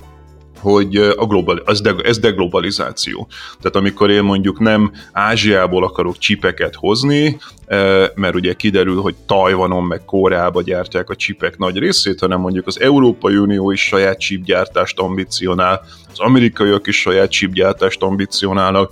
hogy 0.63 0.95
a 0.95 1.25
global, 1.25 1.63
ez, 1.65 1.81
de, 1.81 1.95
ez 2.03 2.19
deglobalizáció. 2.19 3.27
Tehát 3.61 3.75
amikor 3.75 4.09
én 4.09 4.23
mondjuk 4.23 4.59
nem 4.59 4.91
Ázsiából 5.11 5.83
akarok 5.83 6.17
csipeket 6.17 6.75
hozni, 6.75 7.37
mert 8.15 8.35
ugye 8.35 8.53
kiderül, 8.53 9.01
hogy 9.01 9.15
Tajvanon 9.25 9.83
meg 9.83 10.05
Koreába 10.05 10.61
gyártják 10.61 11.09
a 11.09 11.15
csipek 11.15 11.57
nagy 11.57 11.77
részét, 11.77 12.19
hanem 12.19 12.39
mondjuk 12.39 12.67
az 12.67 12.81
Európai 12.81 13.35
Unió 13.35 13.71
is 13.71 13.81
saját 13.81 14.19
csipgyártást 14.19 14.99
ambicionál, 14.99 15.81
az 16.11 16.19
amerikaiak 16.19 16.87
is 16.87 16.99
saját 16.99 17.29
csipgyártást 17.29 18.01
ambicionálnak, 18.01 18.91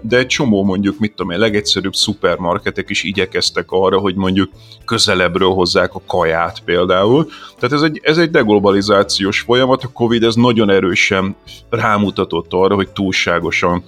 de 0.00 0.18
egy 0.18 0.26
csomó 0.26 0.64
mondjuk, 0.64 0.98
mit 0.98 1.10
tudom 1.14 1.30
én, 1.30 1.38
legegyszerűbb 1.38 1.94
szupermarketek 1.94 2.90
is 2.90 3.02
igyekeztek 3.02 3.64
arra, 3.68 3.98
hogy 3.98 4.14
mondjuk 4.14 4.50
közelebbről 4.84 5.48
hozzák 5.48 5.94
a 5.94 6.02
kaját 6.06 6.60
például. 6.64 7.26
Tehát 7.58 7.76
ez 7.76 7.82
egy, 7.82 8.00
ez 8.02 8.18
egy 8.18 8.30
deglobalizációs 8.30 9.40
folyamat, 9.40 9.82
a 9.84 9.88
Covid 9.88 10.22
ez 10.22 10.34
nagyon 10.34 10.70
erősen 10.70 11.36
rámutatott 11.68 12.52
arra, 12.52 12.74
hogy 12.74 12.88
túlságosan 12.88 13.84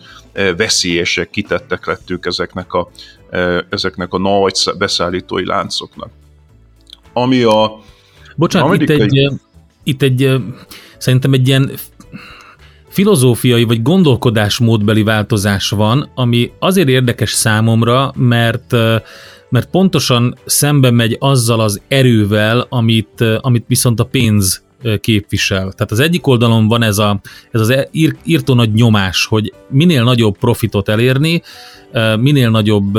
veszélyesek, 0.56 1.30
kitettek 1.30 1.86
lettük 1.86 2.26
ezeknek 2.26 2.72
a, 2.72 2.90
ezeknek 3.68 4.12
a 4.12 4.18
nagy 4.18 4.52
beszállítói 4.78 5.46
láncoknak. 5.46 6.10
Ami 7.12 7.42
a 7.42 7.80
Bocsánat, 8.36 8.68
amerikai... 8.68 8.96
itt 8.96 9.02
egy, 9.02 9.32
itt 9.82 10.02
egy 10.02 10.42
szerintem 10.98 11.32
egy 11.32 11.48
ilyen 11.48 11.70
filozófiai 12.92 13.64
vagy 13.64 13.82
gondolkodásmódbeli 13.82 15.02
változás 15.02 15.70
van, 15.70 16.10
ami 16.14 16.50
azért 16.58 16.88
érdekes 16.88 17.30
számomra, 17.30 18.12
mert 18.16 18.74
mert 19.48 19.70
pontosan 19.70 20.38
szembe 20.44 20.90
megy 20.90 21.16
azzal 21.20 21.60
az 21.60 21.80
erővel, 21.88 22.66
amit, 22.68 23.24
amit 23.40 23.64
viszont 23.68 24.00
a 24.00 24.04
pénz 24.04 24.64
képvisel. 25.00 25.72
Tehát 25.72 25.90
az 25.90 25.98
egyik 25.98 26.26
oldalon 26.26 26.68
van 26.68 26.82
ez, 26.82 26.98
a, 26.98 27.20
ez 27.50 27.60
az 27.60 27.88
írtó 28.24 28.54
nagy 28.54 28.72
nyomás, 28.72 29.26
hogy 29.26 29.52
minél 29.68 30.02
nagyobb 30.02 30.38
profitot 30.38 30.88
elérni, 30.88 31.42
minél 32.20 32.50
nagyobb 32.50 32.98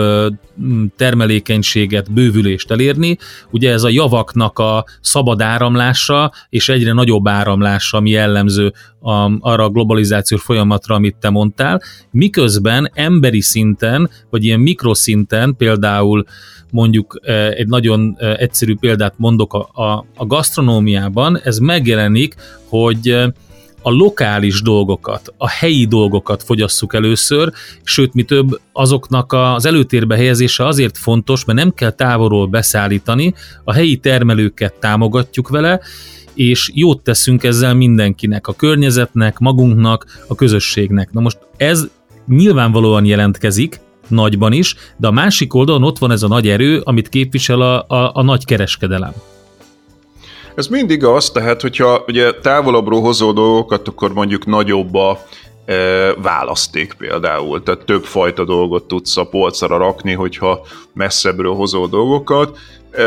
termelékenységet, 0.98 2.12
bővülést 2.12 2.72
elérni. 2.72 3.18
Ugye 3.52 3.72
ez 3.72 3.84
a 3.84 3.90
javaknak 3.90 4.60
a 4.60 4.86
szabad 5.02 5.42
áramlása 5.42 6.32
és 6.50 6.70
egyre 6.70 6.94
nagyobb 6.94 7.28
áramlása, 7.28 7.98
ami 7.98 8.10
jellemző 8.10 8.74
a, 9.00 9.32
arra 9.40 9.64
a 9.64 9.70
globalizációs 9.70 10.42
folyamatra, 10.42 10.96
amit 10.96 11.16
te 11.20 11.30
mondtál, 11.30 11.82
miközben 12.12 12.92
emberi 12.94 13.42
szinten, 13.42 14.10
vagy 14.30 14.44
ilyen 14.44 14.60
mikroszinten, 14.60 15.56
például 15.58 16.26
mondjuk 16.72 17.20
egy 17.56 17.68
nagyon 17.68 18.18
egyszerű 18.38 18.76
példát 18.76 19.14
mondok, 19.18 19.54
a, 19.54 19.82
a, 19.82 20.06
a 20.16 20.26
gasztronómiában 20.26 21.40
ez 21.44 21.58
megjelenik, 21.58 22.36
hogy 22.70 23.16
a 23.84 23.92
lokális 23.92 24.62
dolgokat, 24.62 25.34
a 25.38 25.50
helyi 25.50 25.86
dolgokat 25.86 26.44
fogyasszuk 26.44 26.94
először, 26.94 27.52
sőt, 27.84 28.14
mi 28.14 28.24
több, 28.24 28.60
azoknak 28.72 29.34
az 29.34 29.66
előtérbe 29.66 30.16
helyezése 30.16 30.66
azért 30.66 30.98
fontos, 30.98 31.46
mert 31.46 31.60
nem 31.60 31.74
kell 31.74 31.92
távolról 31.92 32.48
beszállítani, 32.48 33.34
a 33.64 33.74
helyi 33.74 33.98
termelőket 33.98 34.74
támogatjuk 34.74 35.50
vele, 35.50 35.80
és 36.34 36.72
jót 36.74 37.04
teszünk 37.04 37.44
ezzel 37.44 37.74
mindenkinek, 37.74 38.48
a 38.48 38.54
környezetnek, 38.54 39.40
magunknak, 39.40 40.06
a 40.28 40.36
közösségnek. 40.36 41.12
Na 41.12 41.20
most 41.22 41.38
ez 41.58 41.88
nyilvánvalóan 42.28 43.06
jelentkezik, 43.06 43.80
nagyban 44.08 44.52
is, 44.52 44.76
de 44.98 45.08
a 45.08 45.12
másik 45.12 45.54
oldalon 45.54 45.84
ott 45.84 45.98
van 45.98 46.12
ez 46.12 46.24
a 46.24 46.28
nagy 46.28 46.48
erő, 46.48 46.82
amit 46.84 47.10
képvisel 47.10 47.62
a, 47.62 47.86
a, 47.88 48.12
a 48.14 48.24
nagy 48.24 48.46
kereskedelem. 48.46 49.14
Ez 50.56 50.68
mindig 50.68 51.04
az, 51.04 51.30
tehát 51.30 51.62
hogyha 51.62 52.04
ugye 52.08 52.32
távolabbról 52.32 53.02
hozó 53.02 53.32
dolgokat, 53.32 53.88
akkor 53.88 54.14
mondjuk 54.14 54.46
nagyobb 54.46 54.96
a 54.96 55.20
e, 55.66 55.76
választék 56.14 56.94
például, 56.94 57.64
tehát 57.64 57.86
több 57.86 58.04
fajta 58.04 58.44
dolgot 58.44 58.88
tudsz 58.88 59.18
a 59.18 59.24
polcra 59.24 59.78
rakni, 59.78 60.14
hogyha 60.14 60.66
messzebbről 60.94 61.54
hozó 61.54 61.86
dolgokat, 61.86 62.58
e, 62.92 63.04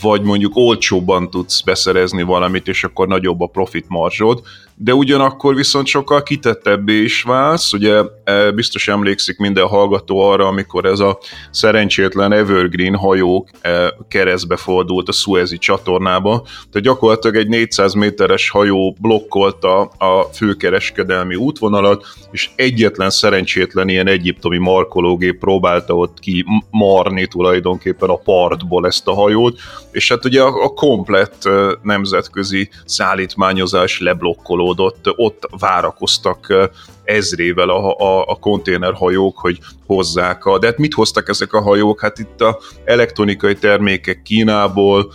vagy 0.00 0.22
mondjuk 0.22 0.56
olcsóbban 0.56 1.30
tudsz 1.30 1.60
beszerezni 1.60 2.22
valamit, 2.22 2.68
és 2.68 2.84
akkor 2.84 3.08
nagyobb 3.08 3.40
a 3.40 3.46
profit 3.46 3.84
marzsod, 3.88 4.42
de 4.76 4.94
ugyanakkor 4.94 5.54
viszont 5.54 5.86
sokkal 5.86 6.22
kitettebbé 6.22 7.02
is 7.02 7.22
válsz, 7.22 7.72
ugye 7.72 8.02
e, 8.24 8.50
biztos 8.50 8.88
emlékszik 8.88 9.38
minden 9.38 9.66
hallgató 9.66 10.18
arra, 10.18 10.46
amikor 10.46 10.84
ez 10.84 11.00
a 11.00 11.18
szerencsétlen 11.50 12.32
Evergreen 12.32 12.96
hajó 12.96 13.48
e, 13.60 13.94
keresztbe 14.08 14.56
fordult 14.56 15.08
a 15.08 15.12
Suezi 15.12 15.58
csatornába, 15.58 16.42
tehát 16.42 16.86
gyakorlatilag 16.86 17.36
egy 17.36 17.48
400 17.48 17.94
méteres 17.94 18.50
hajó 18.50 18.96
blokkolta 19.00 19.80
a 19.82 20.22
főkereskedelmi 20.32 21.34
útvonalat, 21.34 22.06
és 22.30 22.50
egyetlen 22.56 23.10
szerencsétlen 23.10 23.88
ilyen 23.88 24.06
egyiptomi 24.06 24.58
markológép 24.58 25.38
próbálta 25.38 25.94
ott 25.94 26.18
ki 26.18 26.44
marni 26.70 27.26
tulajdonképpen 27.26 28.08
a 28.08 28.16
partból 28.16 28.86
ezt 28.86 29.08
a 29.08 29.14
hajót, 29.14 29.58
és 29.92 30.08
hát 30.08 30.24
ugye 30.24 30.42
a, 30.42 30.64
a 30.64 30.68
komplett 30.68 31.48
nemzetközi 31.82 32.68
szállítmányozás 32.84 34.00
leblokkoló 34.00 34.62
megoldódott, 34.62 35.12
ott 35.16 35.48
várakoztak 35.58 36.70
ezrével 37.04 37.68
a, 37.68 37.98
a, 37.98 38.24
a 38.26 38.36
konténerhajók, 38.36 39.38
hogy 39.38 39.58
hozzák. 39.86 40.44
A, 40.44 40.58
de 40.58 40.66
hát 40.66 40.78
mit 40.78 40.94
hoztak 40.94 41.28
ezek 41.28 41.52
a 41.52 41.60
hajók? 41.60 42.00
Hát 42.00 42.18
itt 42.18 42.40
a 42.40 42.58
elektronikai 42.84 43.54
termékek 43.54 44.22
Kínából, 44.22 45.12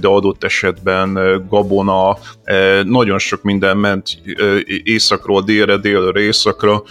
de 0.00 0.08
adott 0.08 0.44
esetben 0.44 1.18
gabona, 1.48 2.18
nagyon 2.84 3.18
sok 3.18 3.42
minden 3.42 3.76
ment 3.76 4.22
északról 4.84 5.42
délre, 5.42 5.76
délre 5.76 6.20
északra, 6.20 6.82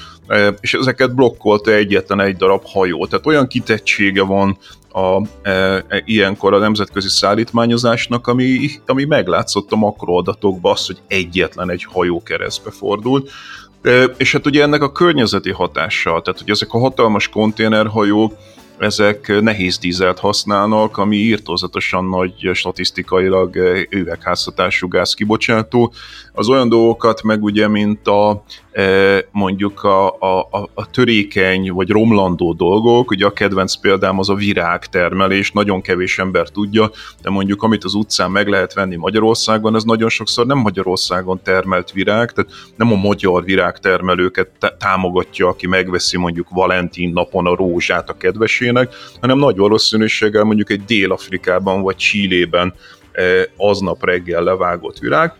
és 0.60 0.74
ezeket 0.74 1.16
blokkolta 1.16 1.72
egyetlen 1.72 2.20
egy 2.20 2.36
darab 2.36 2.64
hajó. 2.66 3.06
Tehát 3.06 3.26
olyan 3.26 3.48
kitettsége 3.48 4.24
van 4.24 4.58
a, 4.98 5.22
e, 5.42 5.52
e, 5.88 6.02
ilyenkor 6.06 6.54
a 6.54 6.58
nemzetközi 6.58 7.10
szállítmányozásnak, 7.10 8.28
ami, 8.28 8.70
ami 8.86 9.06
meglátszott 9.06 9.72
a 9.72 9.76
makroadatokban 9.76 10.72
az, 10.72 10.86
hogy 10.86 10.98
egyetlen 11.08 11.70
egy 11.70 11.84
hajó 11.84 12.24
keresztbe 12.24 12.72
fordult. 12.72 13.30
E, 13.82 14.04
és 14.04 14.32
hát 14.32 14.46
ugye 14.46 14.62
ennek 14.62 14.82
a 14.82 14.92
környezeti 14.92 15.52
hatása, 15.52 16.22
tehát 16.24 16.40
hogy 16.40 16.50
ezek 16.50 16.74
a 16.74 16.80
hatalmas 16.80 17.30
konténerhajók, 17.30 18.34
ezek 18.78 19.42
nehéz 19.42 19.78
dízelt 19.78 20.20
használnak, 20.20 20.98
ami 20.98 21.16
írtózatosan 21.16 22.06
nagy 22.06 22.50
statisztikailag 22.54 23.56
üvegházhatású 23.90 24.88
gáz 24.88 25.14
kibocsátó. 25.14 25.94
Az 26.34 26.50
olyan 26.50 26.70
dolgokat 26.70 27.24
meg 27.24 27.44
ugye, 27.44 27.68
mint 27.68 28.08
a 28.08 28.44
mondjuk 29.32 29.84
a, 29.84 30.08
a, 30.08 30.70
a 30.74 30.90
törékeny 30.90 31.72
vagy 31.72 31.90
romlandó 31.90 32.54
dolgok, 32.54 33.12
ugye 33.12 33.26
a 33.26 33.32
kedvenc 33.34 33.76
példám 33.76 34.20
az 34.20 34.30
a 34.30 34.34
virágtermelés, 34.34 35.52
nagyon 35.52 35.82
kevés 35.82 36.20
ember 36.20 36.50
tudja, 36.50 36.92
de 37.22 37.30
mondjuk 37.30 37.64
amit 37.64 37.84
az 37.84 37.94
utcán 37.94 38.32
meg 38.32 38.48
lehet 38.48 38.74
venni 38.74 38.96
Magyarországon, 38.96 39.76
az 39.76 39.84
nagyon 39.84 40.10
sokszor 40.10 40.46
nem 40.46 40.58
Magyarországon 40.58 41.40
termelt 41.44 41.92
virág, 41.92 42.32
tehát 42.32 42.52
nem 42.76 42.92
a 42.92 42.96
magyar 42.96 43.44
virágtermelőket 43.44 44.76
támogatja, 44.80 45.48
aki 45.48 45.68
megveszi 45.68 46.18
mondjuk 46.18 46.48
Valentin 46.50 47.12
napon 47.14 47.48
a 47.48 47.56
rózsát 47.56 48.10
a 48.10 48.18
kedvesének, 48.18 48.94
hanem 49.22 49.38
nagy 49.38 49.58
valószínűséggel 49.58 50.44
mondjuk 50.44 50.70
egy 50.70 50.84
Dél-Afrikában 50.86 51.82
vagy 51.82 51.96
Csillében 51.96 52.74
aznap 53.56 54.06
reggel 54.06 54.44
levágott 54.44 54.98
virág, 54.98 55.34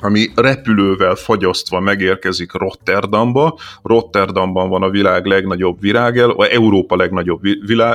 ami 0.00 0.30
repülővel 0.34 1.14
fagyasztva 1.14 1.80
megérkezik 1.80 2.52
Rotterdamba. 2.52 3.58
Rotterdamban 3.82 4.68
van 4.68 4.82
a 4.82 4.90
világ 4.90 5.24
legnagyobb 5.24 5.80
virágel, 5.80 6.28
vagy 6.28 6.50
Európa 6.50 6.96
legnagyobb 6.96 7.40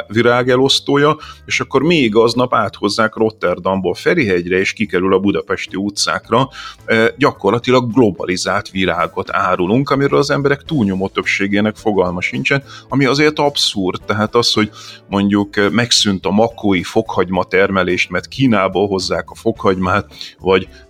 virágelosztója, 0.07 1.17
és 1.45 1.59
akkor 1.59 1.81
még 1.81 2.15
aznap 2.15 2.53
áthozzák 2.53 3.15
Rotterdamból 3.15 3.93
Ferihegyre, 3.93 4.57
és 4.57 4.73
kikerül 4.73 5.13
a 5.13 5.19
budapesti 5.19 5.75
utcákra. 5.75 6.49
E, 6.85 7.13
gyakorlatilag 7.17 7.93
globalizált 7.93 8.69
virágot 8.69 9.31
árulunk, 9.31 9.89
amiről 9.89 10.19
az 10.19 10.29
emberek 10.29 10.63
túlnyomó 10.63 11.07
többségének 11.07 11.75
fogalma 11.75 12.21
sincsen, 12.21 12.63
ami 12.89 13.05
azért 13.05 13.39
abszurd. 13.39 14.01
Tehát 14.05 14.35
az, 14.35 14.53
hogy 14.53 14.69
mondjuk 15.09 15.71
megszűnt 15.71 16.25
a 16.25 16.31
makói 16.31 16.83
fokhagyma 16.83 17.43
termelést, 17.43 18.09
mert 18.09 18.27
Kínából 18.27 18.87
hozzák 18.87 19.29
a 19.29 19.35
fokhagymát, 19.35 20.13
vagy, 20.39 20.67
e, 20.71 20.84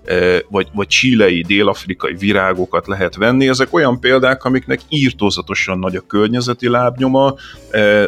vagy, 0.49 0.67
vagy 0.73 0.87
csilei, 0.87 1.41
dél-afrikai 1.41 2.13
virágokat 2.13 2.87
lehet 2.87 3.15
venni. 3.15 3.47
Ezek 3.47 3.73
olyan 3.73 3.99
példák, 3.99 4.43
amiknek 4.43 4.79
írtózatosan 4.89 5.79
nagy 5.79 5.95
a 5.95 6.05
környezeti 6.07 6.67
lábnyoma, 6.67 7.33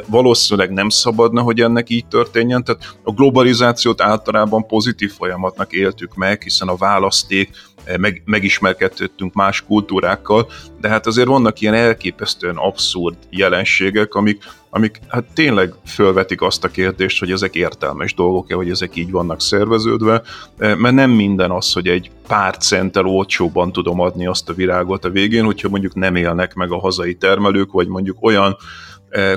valószínűleg 0.06 0.72
nem 0.72 0.90
szabadna, 0.90 1.42
hogy 1.42 1.60
ennek 1.60 1.90
így 1.90 2.06
történjen, 2.06 2.64
tehát 2.64 2.98
a 3.04 3.12
globalizációt 3.12 4.02
általában 4.02 4.68
pozitív 4.68 5.12
folyamatnak 5.12 5.74
éltük 5.74 6.16
meg, 6.16 6.42
hiszen 6.42 6.68
a 6.68 6.76
választék 6.76 7.50
meg, 7.98 8.22
megismerkedtünk 8.26 9.34
más 9.34 9.62
kultúrákkal, 9.62 10.48
de 10.82 10.88
hát 10.88 11.08
azért 11.08 11.28
vannak 11.28 11.62
ilyen 11.62 11.74
elképesztően 11.74 12.56
abszurd 12.56 13.16
jelenségek, 13.30 14.14
amik, 14.14 14.44
amik 14.69 14.99
hát 15.08 15.23
tényleg 15.34 15.73
fölvetik 15.86 16.41
azt 16.41 16.63
a 16.63 16.67
kérdést, 16.67 17.19
hogy 17.19 17.32
ezek 17.32 17.56
értelmes 17.56 18.13
dolgok-e, 18.13 18.56
hogy 18.56 18.69
ezek 18.69 18.95
így 18.95 19.12
vannak 19.12 19.41
szerveződve, 19.41 20.21
mert 20.58 20.91
nem 20.91 21.12
minden 21.12 21.51
az, 21.51 21.73
hogy 21.73 21.88
egy 21.88 22.12
pár 22.27 22.58
centtel 22.58 23.06
olcsóban 23.06 23.71
tudom 23.71 23.99
adni 23.99 24.27
azt 24.27 24.49
a 24.49 24.53
virágot 24.53 25.06
a 25.06 25.10
végén, 25.10 25.43
hogyha 25.43 25.69
mondjuk 25.69 25.95
nem 25.95 26.15
élnek 26.15 26.53
meg 26.53 26.71
a 26.71 26.80
hazai 26.80 27.15
termelők, 27.15 27.71
vagy 27.71 27.88
mondjuk 27.88 28.17
olyan 28.21 28.58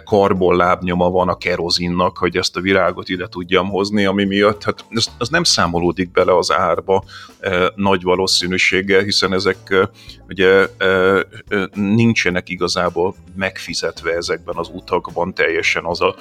karbon 0.04 0.56
lábnyoma 0.56 1.10
van 1.10 1.28
a 1.28 1.36
kerozinnak, 1.36 2.18
hogy 2.18 2.36
ezt 2.36 2.56
a 2.56 2.60
virágot 2.60 3.08
ide 3.08 3.26
tudjam 3.26 3.68
hozni, 3.68 4.04
ami 4.04 4.24
miatt 4.24 4.62
hát 4.64 4.84
ez, 4.90 5.06
ez 5.18 5.28
nem 5.28 5.44
számolódik 5.44 6.10
bele 6.12 6.36
az 6.36 6.52
árba 6.52 7.04
nagy 7.74 8.02
valószínűséggel, 8.02 9.02
hiszen 9.02 9.32
ezek 9.32 9.88
ugye 10.28 10.66
nincsenek 11.74 12.48
igazából 12.48 13.14
megfizetve 13.36 14.12
ezekben 14.12 14.56
az 14.56 14.70
utakban 14.72 15.34
teljesen 15.34 15.84
az 15.84 16.00
a, 16.00 16.14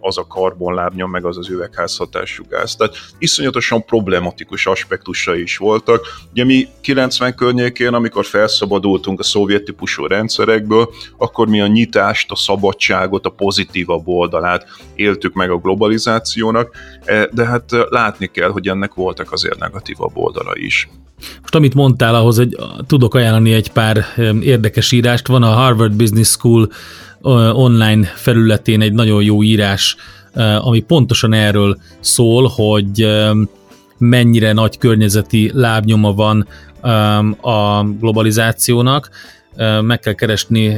az 0.00 0.18
a 0.18 0.26
karbonlábnyom, 0.26 1.10
meg 1.10 1.24
az 1.24 1.38
az 1.38 1.48
üvegházhatású 1.48 2.44
gáz. 2.48 2.76
Tehát 2.76 2.94
iszonyatosan 3.18 3.84
problematikus 3.84 4.66
aspektusai 4.66 5.42
is 5.42 5.56
voltak. 5.56 6.06
Ugye 6.30 6.44
mi 6.44 6.68
90 6.80 7.34
környékén, 7.34 7.94
amikor 7.94 8.24
felszabadultunk 8.24 9.20
a 9.20 9.22
szovjet 9.22 9.62
típusú 9.62 10.06
rendszerekből, 10.06 10.90
akkor 11.16 11.48
mi 11.48 11.60
a 11.60 11.66
nyitást, 11.66 12.30
a 12.30 12.36
szabad 12.36 12.76
szabadságot, 12.76 13.26
a 13.26 13.30
pozitívabb 13.30 14.08
oldalát 14.08 14.66
éltük 14.94 15.34
meg 15.34 15.50
a 15.50 15.56
globalizációnak, 15.56 16.76
de 17.30 17.44
hát 17.44 17.70
látni 17.88 18.26
kell, 18.26 18.50
hogy 18.50 18.68
ennek 18.68 18.94
voltak 18.94 19.32
azért 19.32 19.58
negatívabb 19.58 20.16
oldala 20.36 20.56
is. 20.58 20.88
Most 21.40 21.54
amit 21.54 21.74
mondtál, 21.74 22.14
ahhoz 22.14 22.36
hogy 22.36 22.56
tudok 22.86 23.14
ajánlani 23.14 23.52
egy 23.52 23.72
pár 23.72 24.04
érdekes 24.40 24.92
írást. 24.92 25.26
Van 25.26 25.42
a 25.42 25.50
Harvard 25.50 25.94
Business 25.96 26.28
School 26.28 26.70
online 27.52 28.04
felületén 28.04 28.80
egy 28.80 28.92
nagyon 28.92 29.22
jó 29.22 29.42
írás, 29.42 29.96
ami 30.58 30.80
pontosan 30.80 31.32
erről 31.32 31.78
szól, 32.00 32.50
hogy 32.54 33.06
mennyire 33.98 34.52
nagy 34.52 34.78
környezeti 34.78 35.50
lábnyoma 35.54 36.12
van 36.12 36.46
a 37.40 37.84
globalizációnak, 37.84 39.10
meg 39.80 39.98
kell 39.98 40.12
keresni 40.12 40.76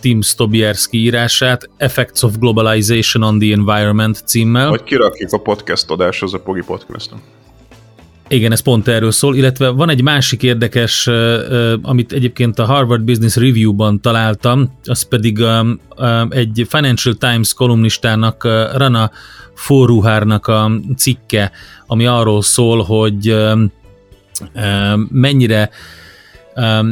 Tim 0.00 0.22
Stobierski 0.22 0.98
írását, 0.98 1.70
Effects 1.76 2.22
of 2.22 2.38
Globalization 2.38 3.22
on 3.22 3.38
the 3.38 3.52
Environment 3.52 4.22
címmel. 4.26 4.68
Vagy 4.68 4.82
kirakjuk 4.82 5.32
a 5.32 5.38
podcast 5.38 5.90
adáshoz 5.90 6.34
a 6.34 6.38
Pogi 6.38 6.62
Podcaston. 6.66 7.20
Igen, 8.28 8.52
ez 8.52 8.60
pont 8.60 8.88
erről 8.88 9.10
szól, 9.10 9.36
illetve 9.36 9.68
van 9.68 9.88
egy 9.88 10.02
másik 10.02 10.42
érdekes, 10.42 11.06
amit 11.82 12.12
egyébként 12.12 12.58
a 12.58 12.64
Harvard 12.64 13.02
Business 13.02 13.36
Review-ban 13.36 14.00
találtam, 14.00 14.72
az 14.84 15.02
pedig 15.02 15.44
egy 16.28 16.66
Financial 16.68 17.14
Times 17.14 17.54
kolumnistának, 17.54 18.44
Rana 18.74 19.10
Forruhárnak 19.54 20.46
a 20.46 20.70
cikke, 20.96 21.50
ami 21.86 22.06
arról 22.06 22.42
szól, 22.42 22.82
hogy 22.82 23.36
mennyire 25.10 25.70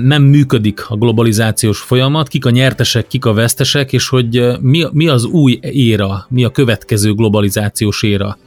nem 0.02 0.22
működik 0.22 0.84
a 0.88 0.96
globalizációs 0.96 1.78
folyamat, 1.78 2.28
kik 2.28 2.44
a 2.46 2.50
nyertesek, 2.50 3.06
kik 3.06 3.24
a 3.24 3.32
vesztesek, 3.32 3.92
és 3.92 4.08
hogy 4.08 4.56
mi, 4.60 4.84
mi 4.92 5.08
az 5.08 5.24
új 5.24 5.58
éra, 5.62 6.26
mi 6.28 6.44
a 6.44 6.50
következő 6.50 7.14
globalizációs 7.14 8.02
éra. 8.02 8.38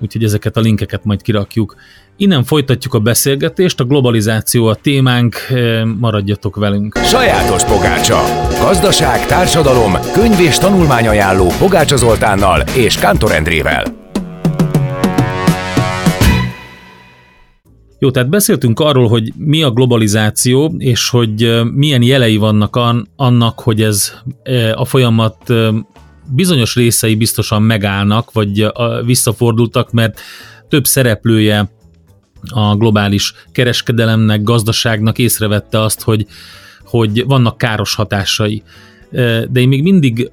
Úgyhogy 0.00 0.24
ezeket 0.24 0.56
a 0.56 0.60
linkeket 0.60 1.04
majd 1.04 1.22
kirakjuk. 1.22 1.74
Innen 2.16 2.44
folytatjuk 2.44 2.94
a 2.94 2.98
beszélgetést, 2.98 3.80
a 3.80 3.84
globalizáció 3.84 4.66
a 4.66 4.74
témánk, 4.74 5.36
maradjatok 5.98 6.56
velünk. 6.56 6.98
Sajátos 6.98 7.64
pogácsa. 7.64 8.18
Gazdaság, 8.60 9.26
társadalom, 9.26 9.92
könyv 10.12 10.40
és 10.40 10.58
tanulmányajánló 10.58 11.46
Pogácsa 11.58 11.96
Zoltánnal 11.96 12.60
és 12.76 12.96
Kántor 12.96 13.32
Endrével. 13.32 14.02
Jó, 17.98 18.10
tehát 18.10 18.28
beszéltünk 18.28 18.80
arról, 18.80 19.08
hogy 19.08 19.32
mi 19.36 19.62
a 19.62 19.70
globalizáció, 19.70 20.74
és 20.78 21.08
hogy 21.08 21.60
milyen 21.74 22.02
jelei 22.02 22.36
vannak 22.36 22.76
annak, 23.16 23.60
hogy 23.60 23.82
ez 23.82 24.12
a 24.74 24.84
folyamat 24.84 25.52
bizonyos 26.26 26.74
részei 26.74 27.14
biztosan 27.14 27.62
megállnak, 27.62 28.32
vagy 28.32 28.66
visszafordultak, 29.04 29.92
mert 29.92 30.20
több 30.68 30.86
szereplője 30.86 31.70
a 32.48 32.76
globális 32.76 33.34
kereskedelemnek, 33.52 34.42
gazdaságnak 34.42 35.18
észrevette 35.18 35.80
azt, 35.80 36.02
hogy, 36.02 36.26
hogy 36.84 37.24
vannak 37.26 37.58
káros 37.58 37.94
hatásai. 37.94 38.62
De 39.48 39.60
én 39.60 39.68
még 39.68 39.82
mindig 39.82 40.30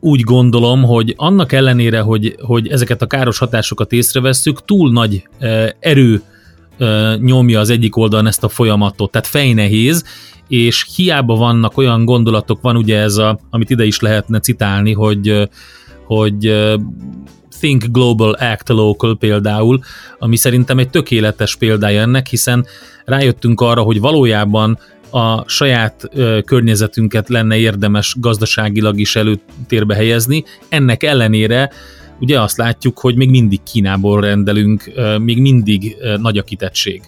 úgy 0.00 0.20
gondolom, 0.20 0.82
hogy 0.82 1.14
annak 1.16 1.52
ellenére, 1.52 2.00
hogy, 2.00 2.36
hogy 2.40 2.68
ezeket 2.68 3.02
a 3.02 3.06
káros 3.06 3.38
hatásokat 3.38 3.92
észrevesszük, 3.92 4.64
túl 4.64 4.92
nagy 4.92 5.28
erő 5.78 6.22
nyomja 7.18 7.60
az 7.60 7.70
egyik 7.70 7.96
oldalon 7.96 8.26
ezt 8.26 8.44
a 8.44 8.48
folyamatot, 8.48 9.10
tehát 9.10 9.26
fejnehéz, 9.26 10.04
és 10.52 10.86
hiába 10.96 11.34
vannak 11.34 11.76
olyan 11.76 12.04
gondolatok, 12.04 12.60
van 12.60 12.76
ugye 12.76 12.98
ez 12.98 13.16
a, 13.16 13.38
amit 13.50 13.70
ide 13.70 13.84
is 13.84 14.00
lehetne 14.00 14.40
citálni, 14.40 14.92
hogy, 14.92 15.48
hogy 16.06 16.54
Think 17.58 17.84
Global, 17.84 18.32
Act 18.32 18.68
Local 18.68 19.16
például, 19.16 19.80
ami 20.18 20.36
szerintem 20.36 20.78
egy 20.78 20.90
tökéletes 20.90 21.56
példája 21.56 22.00
ennek, 22.00 22.26
hiszen 22.26 22.66
rájöttünk 23.04 23.60
arra, 23.60 23.82
hogy 23.82 24.00
valójában 24.00 24.78
a 25.10 25.48
saját 25.48 26.08
ö, 26.12 26.38
környezetünket 26.44 27.28
lenne 27.28 27.56
érdemes 27.56 28.16
gazdaságilag 28.18 28.98
is 28.98 29.16
előtérbe 29.16 29.94
helyezni. 29.94 30.44
Ennek 30.68 31.02
ellenére 31.02 31.70
ugye 32.20 32.40
azt 32.40 32.56
látjuk, 32.56 32.98
hogy 32.98 33.16
még 33.16 33.30
mindig 33.30 33.62
Kínából 33.62 34.20
rendelünk, 34.20 34.92
még 35.18 35.40
mindig 35.40 35.96
nagy 36.20 36.38
a 36.38 36.42
kitettség. 36.42 37.02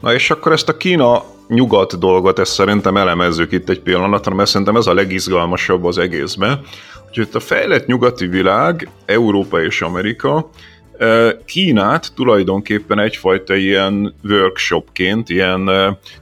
Na 0.00 0.14
és 0.14 0.30
akkor 0.30 0.52
ezt 0.52 0.68
a 0.68 0.76
Kína 0.76 1.38
nyugat 1.50 1.98
dolgot, 1.98 2.38
ezt 2.38 2.52
szerintem 2.52 2.96
elemezzük 2.96 3.52
itt 3.52 3.68
egy 3.68 3.80
pillanatra, 3.80 4.34
mert 4.34 4.48
szerintem 4.48 4.76
ez 4.76 4.86
a 4.86 4.94
legizgalmasabb 4.94 5.84
az 5.84 5.98
egészben. 5.98 6.60
Úgyhogy 7.08 7.26
itt 7.26 7.34
a 7.34 7.40
fejlett 7.40 7.86
nyugati 7.86 8.26
világ, 8.26 8.88
Európa 9.06 9.62
és 9.62 9.82
Amerika 9.82 10.50
Kínát 11.44 12.12
tulajdonképpen 12.14 12.98
egyfajta 12.98 13.54
ilyen 13.54 14.14
workshopként, 14.24 15.28
ilyen 15.28 15.70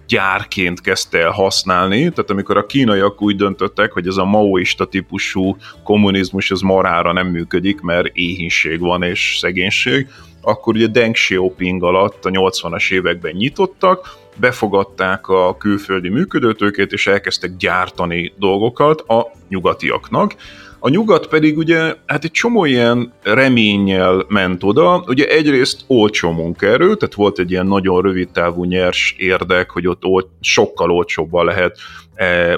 gyárként 0.08 0.80
kezdte 0.80 1.18
el 1.18 1.30
használni, 1.30 1.98
tehát 1.98 2.30
amikor 2.30 2.56
a 2.56 2.66
kínaiak 2.66 3.22
úgy 3.22 3.36
döntöttek, 3.36 3.92
hogy 3.92 4.06
ez 4.06 4.16
a 4.16 4.24
maoista 4.24 4.84
típusú 4.84 5.56
kommunizmus 5.84 6.50
az 6.50 6.60
marára 6.60 7.12
nem 7.12 7.26
működik, 7.26 7.80
mert 7.80 8.06
éhínség 8.12 8.80
van 8.80 9.02
és 9.02 9.36
szegénység, 9.40 10.08
akkor 10.42 10.74
ugye 10.74 10.86
Deng 10.86 11.14
Xiaoping 11.14 11.82
alatt 11.82 12.24
a 12.24 12.30
80-as 12.30 12.92
években 12.92 13.32
nyitottak, 13.32 14.16
befogadták 14.40 15.28
a 15.28 15.56
külföldi 15.56 16.08
működőtőkét, 16.08 16.92
és 16.92 17.06
elkezdtek 17.06 17.56
gyártani 17.56 18.32
dolgokat 18.38 19.00
a 19.00 19.26
nyugatiaknak, 19.48 20.34
a 20.80 20.88
nyugat 20.88 21.26
pedig 21.26 21.56
ugye, 21.56 21.94
hát 22.06 22.24
egy 22.24 22.30
csomó 22.30 22.64
ilyen 22.64 23.12
reménnyel 23.22 24.24
ment 24.28 24.62
oda, 24.62 25.04
ugye 25.06 25.26
egyrészt 25.26 25.84
olcsó 25.86 26.30
munkaerő, 26.32 26.94
tehát 26.94 27.14
volt 27.14 27.38
egy 27.38 27.50
ilyen 27.50 27.66
nagyon 27.66 28.02
rövid 28.02 28.28
távú 28.28 28.64
nyers 28.64 29.14
érdek, 29.18 29.70
hogy 29.70 29.86
ott 29.86 30.28
sokkal 30.40 30.90
olcsóbban 30.90 31.44
lehet 31.44 31.78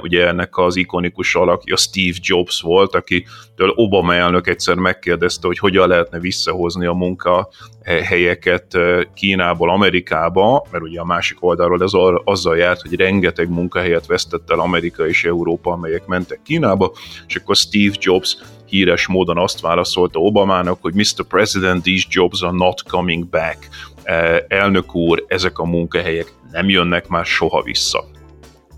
ugye 0.03 0.27
ennek 0.27 0.57
az 0.57 0.77
ikonikus 0.77 1.35
alakja 1.35 1.77
Steve 1.77 2.16
Jobs 2.20 2.61
volt, 2.61 2.94
akitől 2.94 3.73
Obama 3.75 4.14
elnök 4.14 4.49
egyszer 4.49 4.75
megkérdezte, 4.75 5.46
hogy 5.46 5.59
hogyan 5.59 5.88
lehetne 5.88 6.18
visszahozni 6.18 6.87
a 6.87 6.92
munkahelyeket 6.92 8.75
e, 8.75 9.09
Kínából 9.14 9.70
Amerikába, 9.70 10.66
mert 10.70 10.85
ugye 10.85 11.01
a 11.01 11.05
másik 11.05 11.37
oldalról 11.40 11.83
ez 11.83 11.92
azzal 12.25 12.57
járt, 12.57 12.81
hogy 12.81 12.94
rengeteg 12.94 13.49
munkahelyet 13.49 14.07
vesztett 14.07 14.51
el 14.51 14.61
Amerika 14.61 15.09
és 15.09 15.25
Európa, 15.25 15.73
amelyek 15.73 16.07
mentek 16.07 16.40
Kínába, 16.42 16.92
és 17.27 17.37
akkor 17.37 17.57
Steve 17.57 17.94
Jobs 17.99 18.37
híres 18.66 19.07
módon 19.07 19.38
azt 19.38 19.61
válaszolta 19.61 20.18
Obamának, 20.18 20.79
hogy 20.81 20.94
Mr. 20.94 21.25
President, 21.29 21.83
these 21.83 22.07
jobs 22.11 22.42
are 22.42 22.57
not 22.57 22.83
coming 22.83 23.29
back. 23.29 23.68
E, 24.03 24.44
elnök 24.49 24.94
úr, 24.94 25.25
ezek 25.27 25.59
a 25.59 25.64
munkahelyek 25.64 26.33
nem 26.53 26.68
jönnek 26.68 27.09
már 27.09 27.25
soha 27.25 27.62
vissza 27.62 28.18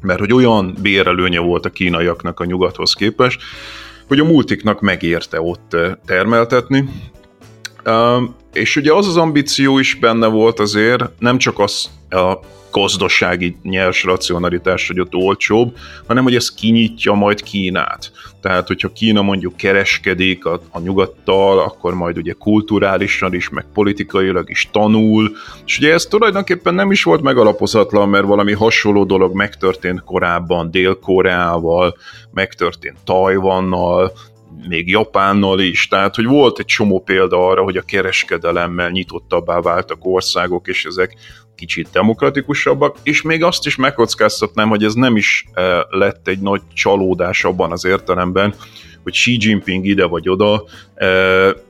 mert 0.03 0.21
hogy 0.21 0.33
olyan 0.33 0.75
bérelőnye 0.83 1.41
volt 1.41 1.65
a 1.65 1.71
kínaiaknak 1.71 2.41
a 2.41 2.45
nyugathoz 2.45 2.93
képest, 2.93 3.41
hogy 4.09 4.19
a 4.19 4.25
multiknak 4.25 4.81
megérte 4.81 5.41
ott 5.41 5.75
eh, 5.75 5.93
termeltetni. 6.07 6.88
És 8.53 8.77
ugye 8.77 8.93
az 8.93 9.07
az 9.09 9.17
ambíció 9.17 9.79
is 9.79 9.95
benne 9.95 10.27
volt 10.27 10.61
azért, 10.61 11.05
nem 11.19 11.38
csak 11.38 11.59
az 11.59 11.91
a 12.11 12.33
gazdasági 12.72 13.56
nyers 13.62 14.04
racionalitás, 14.04 14.87
hogy 14.87 15.00
ott 15.00 15.14
olcsóbb, 15.14 15.76
hanem 16.06 16.22
hogy 16.22 16.35
ez 16.35 16.54
kinyitja 16.54 17.12
majd 17.12 17.42
Kínát. 17.42 18.12
Tehát, 18.40 18.66
hogyha 18.66 18.92
Kína 18.92 19.22
mondjuk 19.22 19.56
kereskedik 19.56 20.44
a, 20.44 20.61
a 20.70 20.80
nyugattal, 20.80 21.58
akkor 21.58 21.94
majd 21.94 22.16
ugye 22.16 22.32
kulturálisan 22.32 23.35
is, 23.35 23.48
meg 23.48 23.66
politikailag 23.74 24.50
is 24.50 24.68
tanul, 24.72 25.30
és 25.66 25.78
ugye 25.78 25.92
ez 25.92 26.04
tulajdonképpen 26.04 26.74
nem 26.74 26.90
is 26.90 27.02
volt 27.02 27.22
megalapozatlan, 27.22 28.08
mert 28.08 28.26
valami 28.26 28.52
hasonló 28.52 29.04
dolog 29.04 29.35
megtörtént 29.35 30.02
korábban 30.04 30.70
Dél-Koreával, 30.70 31.96
megtörtént 32.30 32.96
Tajvannal, 33.04 34.12
még 34.68 34.88
Japánnal 34.88 35.61
is, 35.61 35.88
tehát 35.88 36.14
hogy 36.14 36.26
volt 36.26 36.58
egy 36.58 36.64
csomó 36.64 37.00
példa 37.00 37.48
arra, 37.48 37.62
hogy 37.62 37.76
a 37.76 37.82
kereskedelemmel 37.82 38.90
nyitottabbá 38.90 39.61
váltak 39.61 39.98
országok, 40.00 40.68
és 40.68 40.85
ezek 40.85 41.16
kicsit 41.55 41.88
demokratikusabbak, 41.93 42.97
és 43.03 43.23
még 43.23 43.45
azt 43.45 43.67
is 43.67 43.77
megkockáztatnám, 43.77 44.69
hogy 44.69 44.85
ez 44.85 44.95
nem 44.95 45.17
is 45.17 45.45
eh, 45.53 45.81
lett 45.91 46.29
egy 46.29 46.41
nagy 46.41 46.61
csalódás 46.75 47.45
abban 47.45 47.73
az 47.73 47.85
értelemben, 47.85 48.55
hogy 49.03 49.12
Xi 49.12 49.37
Jinping 49.41 49.87
ide 49.87 50.05
vagy 50.05 50.29
oda, 50.29 50.65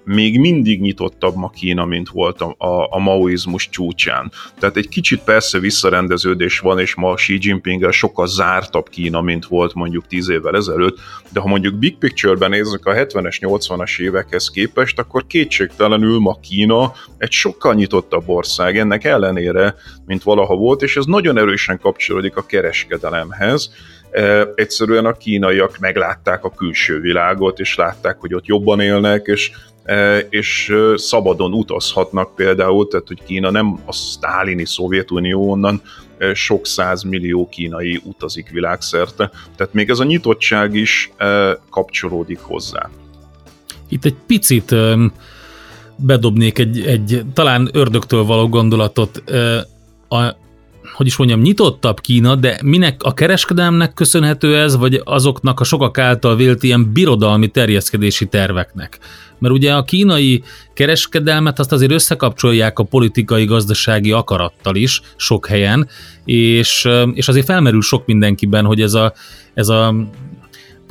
még 0.04 0.38
mindig 0.38 0.80
nyitottabb 0.80 1.34
ma 1.34 1.48
Kína, 1.48 1.84
mint 1.84 2.08
volt 2.08 2.40
a, 2.40 2.54
a, 2.58 2.86
a 2.90 2.98
maoizmus 2.98 3.68
csúcsán. 3.68 4.32
Tehát 4.58 4.76
egy 4.76 4.88
kicsit 4.88 5.22
persze 5.24 5.58
visszarendeződés 5.58 6.58
van, 6.58 6.78
és 6.78 6.94
ma 6.94 7.14
Xi 7.14 7.38
Jinping 7.40 7.92
sokkal 7.92 8.26
zártabb 8.26 8.88
Kína, 8.88 9.20
mint 9.20 9.46
volt 9.46 9.74
mondjuk 9.74 10.06
10 10.06 10.28
évvel 10.28 10.56
ezelőtt, 10.56 10.98
de 11.32 11.40
ha 11.40 11.48
mondjuk 11.48 11.74
big 11.74 11.96
picture-ben 11.96 12.50
nézzük 12.50 12.86
a 12.86 12.92
70-es, 12.92 13.38
80-as 13.40 14.00
évekhez 14.00 14.50
képest, 14.50 14.98
akkor 14.98 15.26
kétségtelenül 15.26 16.18
ma 16.18 16.38
Kína 16.40 16.92
egy 17.18 17.30
sokkal 17.30 17.74
nyitottabb 17.74 18.28
ország 18.28 18.78
ennek 18.78 19.04
ellenére, 19.04 19.71
mint 20.06 20.22
valaha 20.22 20.56
volt, 20.56 20.82
és 20.82 20.96
ez 20.96 21.04
nagyon 21.04 21.38
erősen 21.38 21.78
kapcsolódik 21.78 22.36
a 22.36 22.46
kereskedelemhez, 22.46 23.72
egyszerűen 24.54 25.04
a 25.04 25.12
kínaiak 25.12 25.78
meglátták 25.78 26.44
a 26.44 26.50
külső 26.50 27.00
világot, 27.00 27.58
és 27.58 27.76
látták, 27.76 28.16
hogy 28.20 28.34
ott 28.34 28.46
jobban 28.46 28.80
élnek, 28.80 29.26
és 29.26 29.50
és 30.28 30.74
szabadon 30.94 31.52
utazhatnak 31.52 32.34
például, 32.34 32.88
tehát 32.88 33.06
hogy 33.06 33.22
Kína 33.24 33.50
nem 33.50 33.78
a 33.84 33.92
sztálini 33.92 34.66
Szovjetunió, 34.66 35.50
onnan 35.50 35.82
sok 36.34 36.66
millió 37.08 37.48
kínai 37.48 38.00
utazik 38.04 38.48
világszerte, 38.48 39.30
tehát 39.56 39.72
még 39.72 39.90
ez 39.90 39.98
a 39.98 40.04
nyitottság 40.04 40.74
is 40.74 41.12
kapcsolódik 41.70 42.38
hozzá. 42.38 42.90
Itt 43.88 44.04
egy 44.04 44.16
picit 44.26 44.74
bedobnék 46.02 46.58
egy, 46.58 46.80
egy 46.80 47.22
talán 47.32 47.68
ördögtől 47.72 48.24
való 48.24 48.48
gondolatot. 48.48 49.22
A, 50.08 50.36
hogy 50.92 51.06
is 51.06 51.16
mondjam, 51.16 51.40
nyitottabb 51.40 52.00
Kína, 52.00 52.34
de 52.34 52.58
minek 52.64 53.02
a 53.02 53.14
kereskedelmnek 53.14 53.94
köszönhető 53.94 54.56
ez, 54.58 54.76
vagy 54.76 55.00
azoknak 55.04 55.60
a 55.60 55.64
sokak 55.64 55.98
által 55.98 56.36
vélt 56.36 56.62
ilyen 56.62 56.92
birodalmi 56.92 57.48
terjeszkedési 57.48 58.26
terveknek? 58.26 58.98
Mert 59.38 59.54
ugye 59.54 59.74
a 59.74 59.82
kínai 59.82 60.42
kereskedelmet 60.74 61.58
azt 61.58 61.72
azért 61.72 61.92
összekapcsolják 61.92 62.78
a 62.78 62.82
politikai, 62.82 63.44
gazdasági 63.44 64.12
akarattal 64.12 64.76
is 64.76 65.00
sok 65.16 65.46
helyen, 65.46 65.88
és, 66.24 66.88
és 67.14 67.28
azért 67.28 67.46
felmerül 67.46 67.82
sok 67.82 68.06
mindenkiben, 68.06 68.64
hogy 68.64 68.80
ez 68.80 68.94
a, 68.94 69.12
ez 69.54 69.68
a 69.68 69.94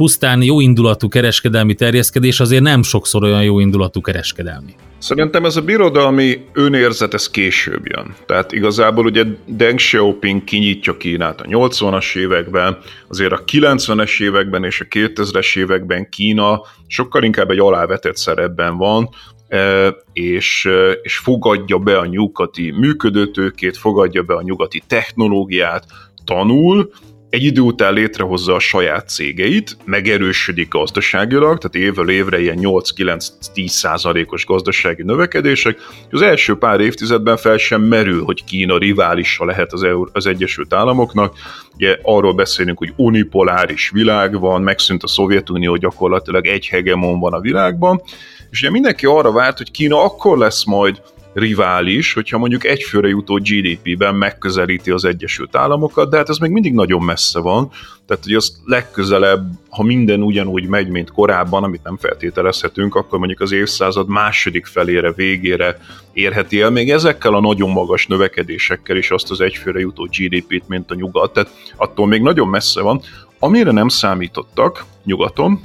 pusztán 0.02 0.42
jóindulatú 0.44 1.08
kereskedelmi 1.08 1.74
terjeszkedés 1.74 2.40
azért 2.40 2.64
nem 2.64 2.84
sokszor 2.84 3.24
olyan 3.24 3.44
jóindulatú 3.44 4.02
kereskedelmi. 4.02 4.76
Szerintem 4.98 5.46
ez 5.46 5.56
a 5.56 5.62
birodalmi 5.62 6.46
önérzet, 6.54 7.14
ez 7.14 7.30
később 7.30 7.86
jön. 7.86 8.16
Tehát 8.26 8.52
igazából 8.52 9.06
ugye 9.06 9.24
Deng 9.46 9.78
Xiaoping 9.78 10.44
kinyitja 10.44 10.98
Kínát 10.98 11.42
a 11.42 11.44
80-as 11.44 12.16
években, 12.16 12.78
azért 13.08 13.32
a 13.32 13.44
90-es 13.52 14.22
években 14.22 14.64
és 14.64 14.82
a 14.82 14.86
2000-es 14.86 15.58
években 15.58 16.10
Kína 16.10 16.62
sokkal 16.88 17.24
inkább 17.24 17.50
egy 17.50 17.60
alávetett 17.60 18.18
szerepben 18.18 18.78
van, 18.78 19.10
e, 19.48 19.88
és, 20.14 20.66
e, 20.66 20.92
és 20.92 21.18
fogadja 21.18 21.78
be 21.78 21.98
a 21.98 22.06
nyugati 22.06 22.72
működőtőkét, 22.72 23.78
fogadja 23.78 24.24
be 24.24 24.34
a 24.34 24.42
nyugati 24.42 24.82
technológiát, 24.88 25.86
tanul, 26.26 26.92
egy 27.32 27.44
idő 27.44 27.62
után 27.62 27.94
létrehozza 27.94 28.54
a 28.54 28.60
saját 28.60 29.10
cégeit, 29.10 29.78
megerősödik 29.86 30.67
gazdaságilag, 30.67 31.58
tehát 31.58 31.88
évről 31.88 32.10
évre 32.10 32.41
ilyen 32.41 32.58
8-9-10 32.62 33.67
százalékos 33.67 34.46
gazdasági 34.46 35.04
növekedések. 35.04 35.78
Az 36.10 36.22
első 36.22 36.56
pár 36.56 36.80
évtizedben 36.80 37.38
fel 37.38 37.58
sem 37.58 37.82
merül, 37.82 38.24
hogy 38.24 38.44
Kína 38.44 38.78
riválisa 38.78 39.46
lehet 39.46 39.74
az, 39.74 39.84
Eur- 39.84 40.10
az 40.13 40.26
Egyesült 40.26 40.74
Államoknak. 40.74 41.36
Ugye 41.76 41.98
arról 42.02 42.34
beszélünk, 42.34 42.78
hogy 42.78 42.94
unipoláris 42.96 43.89
világ 43.89 44.39
van, 44.39 44.62
megszűnt 44.62 45.04
a 45.04 45.08
Szovjetunió, 45.08 45.76
gyakorlatilag 45.76 46.48
egy 46.48 46.67
hegemon 46.67 47.20
van 47.20 47.34
a 47.34 47.39
világban, 47.39 48.02
és 48.50 48.62
ugye 48.62 48.72
mindenki 48.72 49.06
arra 49.06 49.32
várt, 49.32 49.58
hogy 49.58 49.72
Kína 49.72 50.04
akkor 50.04 50.38
lesz 50.38 50.65
majd 50.65 51.02
rivális, 51.34 52.13
hogyha 52.13 52.38
mondjuk 52.38 52.65
egyfőre 52.65 53.08
jutó 53.08 53.36
GDP-ben 53.36 54.15
megközelíti 54.15 54.91
az 54.91 55.06
Egyesült 55.06 55.56
Államokat, 55.56 56.10
de 56.10 56.17
hát 56.17 56.30
ez 56.30 56.38
még 56.38 56.52
mindig 56.52 56.74
nagyon 56.74 57.02
messze 57.04 57.39
van, 57.39 57.72
tehát 58.06 58.24
hogy 58.24 58.34
az 58.34 58.62
legközelebb, 58.65 59.48
ha 59.70 59.84
minden 59.84 60.22
ugyanúgy 60.22 60.67
megy, 60.67 60.88
mint 60.88 61.12
korábban, 61.12 61.63
amit 61.63 61.84
nem 61.84 61.98
feltételezhetünk, 61.98 62.96
akkor 62.96 63.17
mondjuk 63.17 63.39
az 63.39 63.52
évszázad 63.52 64.08
második 64.08 64.65
felére, 64.65 65.12
végére 65.12 65.78
érheti 66.13 66.62
el 66.62 66.70
még 66.70 66.91
ezekkel 66.91 67.34
a 67.34 67.41
nagyon 67.41 67.70
magas 67.70 68.08
növekedésekkel 68.08 68.98
is 68.98 69.12
azt 69.12 69.32
az 69.32 69.41
egyfőre 69.41 69.80
jutó 69.80 70.10
GDP-t, 70.17 70.67
mint 70.67 70.91
a 70.91 70.96
nyugat, 70.96 71.34
tehát 71.34 71.52
attól 71.76 72.08
még 72.08 72.22
nagyon 72.22 72.48
messze 72.48 72.82
van. 72.82 73.02
Amire 73.39 73.72
nem 73.72 73.88
számítottak 73.88 74.86
nyugaton, 75.04 75.62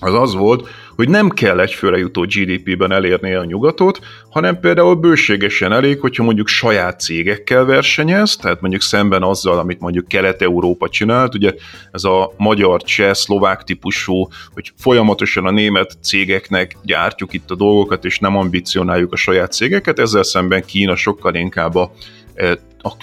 az 0.00 0.14
az 0.14 0.34
volt, 0.34 0.68
hogy 0.96 1.08
nem 1.08 1.28
kell 1.28 1.60
egyfőre 1.60 1.96
jutó 1.96 2.22
GDP-ben 2.22 2.92
elérnie 2.92 3.38
a 3.38 3.44
nyugatot, 3.44 4.00
hanem 4.30 4.60
például 4.60 4.94
bőségesen 4.94 5.72
elég, 5.72 6.00
hogyha 6.00 6.22
mondjuk 6.22 6.48
saját 6.48 7.00
cégekkel 7.00 7.64
versenyez, 7.64 8.36
tehát 8.36 8.60
mondjuk 8.60 8.82
szemben 8.82 9.22
azzal, 9.22 9.58
amit 9.58 9.80
mondjuk 9.80 10.08
Kelet-Európa 10.08 10.88
csinált, 10.88 11.34
ugye 11.34 11.52
ez 11.90 12.04
a 12.04 12.32
magyar, 12.36 12.82
cseh, 12.82 13.14
szlovák 13.14 13.62
típusú, 13.62 14.28
hogy 14.54 14.72
folyamatosan 14.76 15.46
a 15.46 15.50
német 15.50 15.96
cégeknek 16.02 16.76
gyártjuk 16.82 17.32
itt 17.32 17.50
a 17.50 17.54
dolgokat, 17.54 18.04
és 18.04 18.18
nem 18.18 18.36
ambicionáljuk 18.36 19.12
a 19.12 19.16
saját 19.16 19.52
cégeket, 19.52 19.98
ezzel 19.98 20.22
szemben 20.22 20.64
Kína 20.64 20.96
sokkal 20.96 21.34
inkább 21.34 21.74
a 21.74 21.92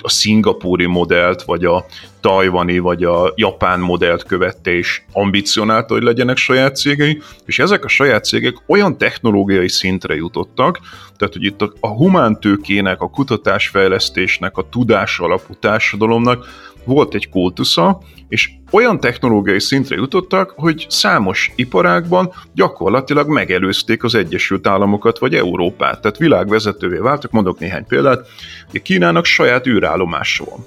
a, 0.04 0.10
szingapúri 0.10 0.86
modellt, 0.86 1.42
vagy 1.42 1.66
a 1.66 1.86
tajvani, 2.20 2.80
vagy 2.80 3.04
a 3.04 3.34
japán 3.36 3.80
modellt 3.80 4.24
követte, 4.24 4.72
és 4.72 5.02
ambicionálta, 5.12 5.94
hogy 5.94 6.04
legyenek 6.04 6.38
saját 6.38 6.76
cégei, 6.76 7.22
és 7.46 7.60
ezek 7.60 7.86
a 7.86 7.88
saját 7.88 8.26
cégek 8.26 8.56
olyan 8.66 8.98
technológiai 8.98 9.70
szintre 9.70 10.16
jutottak, 10.16 10.80
tehát 11.18 11.34
hogy 11.34 11.44
itt 11.44 11.62
a, 11.62 11.74
a 11.80 11.88
humántőkének, 11.88 13.02
a 13.02 13.10
kutatásfejlesztésnek, 13.10 14.58
a 14.58 14.70
tudás 14.70 15.20
alapú 15.20 15.54
társadalomnak 15.60 16.46
volt 16.84 17.14
egy 17.14 17.30
kultusza, 17.30 18.02
és 18.30 18.50
olyan 18.72 19.00
technológiai 19.00 19.60
szintre 19.60 19.96
jutottak, 19.96 20.54
hogy 20.56 20.86
számos 20.90 21.52
iparágban 21.56 22.34
gyakorlatilag 22.54 23.28
megelőzték 23.28 24.04
az 24.04 24.16
Egyesült 24.16 24.68
Államokat 24.68 25.20
vagy 25.20 25.36
Európát, 25.36 26.02
tehát 26.02 26.18
világvezetővé 26.18 26.98
váltak, 26.98 27.32
mondok 27.32 27.60
néhány 27.60 27.86
példát, 27.88 28.28
hogy 28.72 28.82
Kínának 28.82 29.26
saját 29.26 29.68
űrállomása 29.68 30.44
van. 30.46 30.66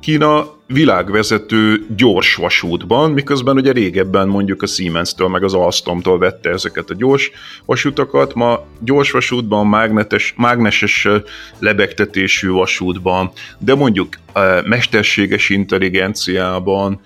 Kína 0.00 0.46
világvezető 0.66 1.86
gyors 1.96 2.34
vasútban, 2.34 3.10
miközben 3.10 3.56
ugye 3.56 3.72
régebben 3.72 4.28
mondjuk 4.28 4.62
a 4.62 4.66
Siemens-től 4.66 5.28
meg 5.28 5.42
az 5.44 5.54
Alstomtól 5.54 6.18
vette 6.18 6.50
ezeket 6.50 6.90
a 6.90 6.94
gyors 6.94 7.30
vasutakat, 7.64 8.34
ma 8.34 8.64
gyors 8.80 9.10
vasútban, 9.10 9.66
mágnetes, 9.66 10.34
mágneses 10.36 11.08
lebegtetésű 11.58 12.50
vasútban, 12.50 13.30
de 13.58 13.74
mondjuk 13.74 14.08
mesterséges 14.64 15.48
intelligenciában, 15.48 17.00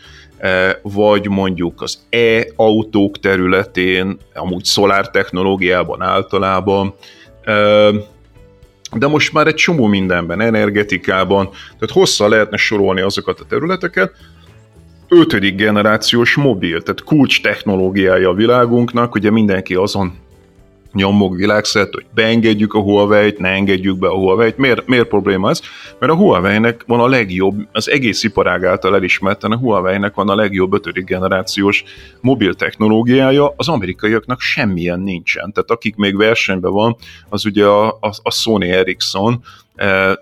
vagy 0.82 1.28
mondjuk 1.28 1.82
az 1.82 1.98
e-autók 2.10 3.18
területén, 3.18 4.18
amúgy 4.34 4.64
szolár 4.64 5.10
technológiában 5.10 6.02
általában, 6.02 6.94
de 8.92 9.06
most 9.06 9.32
már 9.32 9.46
egy 9.46 9.54
csomó 9.54 9.86
mindenben, 9.86 10.40
energetikában, 10.40 11.48
tehát 11.48 11.90
hosszá 11.92 12.26
lehetne 12.26 12.56
sorolni 12.56 13.00
azokat 13.00 13.40
a 13.40 13.44
területeket, 13.44 14.12
ötödik 15.08 15.54
generációs 15.54 16.34
mobil, 16.34 16.82
tehát 16.82 17.02
kulcs 17.02 17.42
technológiája 17.42 18.28
a 18.28 18.34
világunknak, 18.34 19.14
ugye 19.14 19.30
mindenki 19.30 19.74
azon 19.74 20.12
nyomog 20.92 21.36
világszert, 21.36 21.94
hogy 21.94 22.04
beengedjük 22.14 22.74
a 22.74 22.80
Huawei-t, 22.80 23.38
ne 23.38 23.48
engedjük 23.48 23.98
be 23.98 24.08
a 24.08 24.14
Huawei-t. 24.14 24.56
Miért, 24.56 24.86
miért 24.86 25.08
probléma 25.08 25.50
ez? 25.50 25.60
Mert 25.98 26.12
a 26.12 26.16
Huawei-nek 26.16 26.84
van 26.86 27.00
a 27.00 27.06
legjobb, 27.06 27.68
az 27.72 27.90
egész 27.90 28.22
iparág 28.22 28.64
által 28.64 28.94
elismerten 28.94 29.52
a 29.52 29.56
Huawei-nek 29.56 30.14
van 30.14 30.28
a 30.28 30.34
legjobb 30.34 30.72
ötödik 30.72 31.04
generációs 31.04 31.84
mobil 32.20 32.54
technológiája, 32.54 33.54
az 33.56 33.68
amerikaiaknak 33.68 34.40
semmilyen 34.40 35.00
nincsen. 35.00 35.52
Tehát 35.52 35.70
akik 35.70 35.96
még 35.96 36.16
versenyben 36.16 36.72
van, 36.72 36.96
az 37.28 37.44
ugye 37.44 37.64
a, 37.64 37.86
a, 37.88 38.10
a 38.22 38.30
Sony 38.30 38.62
Ericsson, 38.62 39.42